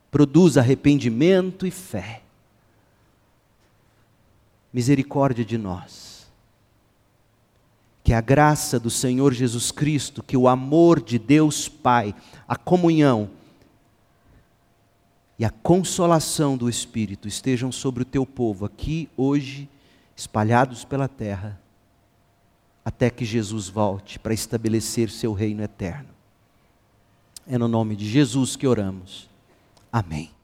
[0.09, 2.23] Produz arrependimento e fé
[4.73, 6.31] misericórdia de nós.
[8.05, 12.15] Que a graça do Senhor Jesus Cristo, que o amor de Deus Pai,
[12.47, 13.31] a comunhão
[15.39, 19.69] e a consolação do Espírito estejam sobre o teu povo aqui, hoje,
[20.17, 21.61] espalhados pela terra,
[22.85, 26.09] até que Jesus volte para estabelecer seu reino eterno.
[27.47, 29.29] É no nome de Jesus que oramos.
[29.93, 30.38] Amém.